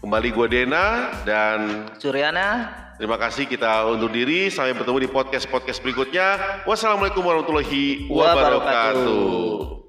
Kembali 0.00 0.32
gue 0.32 0.46
Dena 0.48 1.12
dan 1.28 1.84
Suryana 2.00 2.72
terima 2.96 3.20
kasih 3.20 3.44
kita 3.44 3.84
undur 3.84 4.08
diri. 4.08 4.48
Sampai 4.48 4.72
bertemu 4.72 5.04
di 5.04 5.08
podcast-podcast 5.12 5.84
berikutnya. 5.84 6.40
Wassalamualaikum 6.64 7.20
warahmatullahi 7.20 8.08
Wabarakatuh. 8.08 8.60
wabarakatuh. 8.60 9.79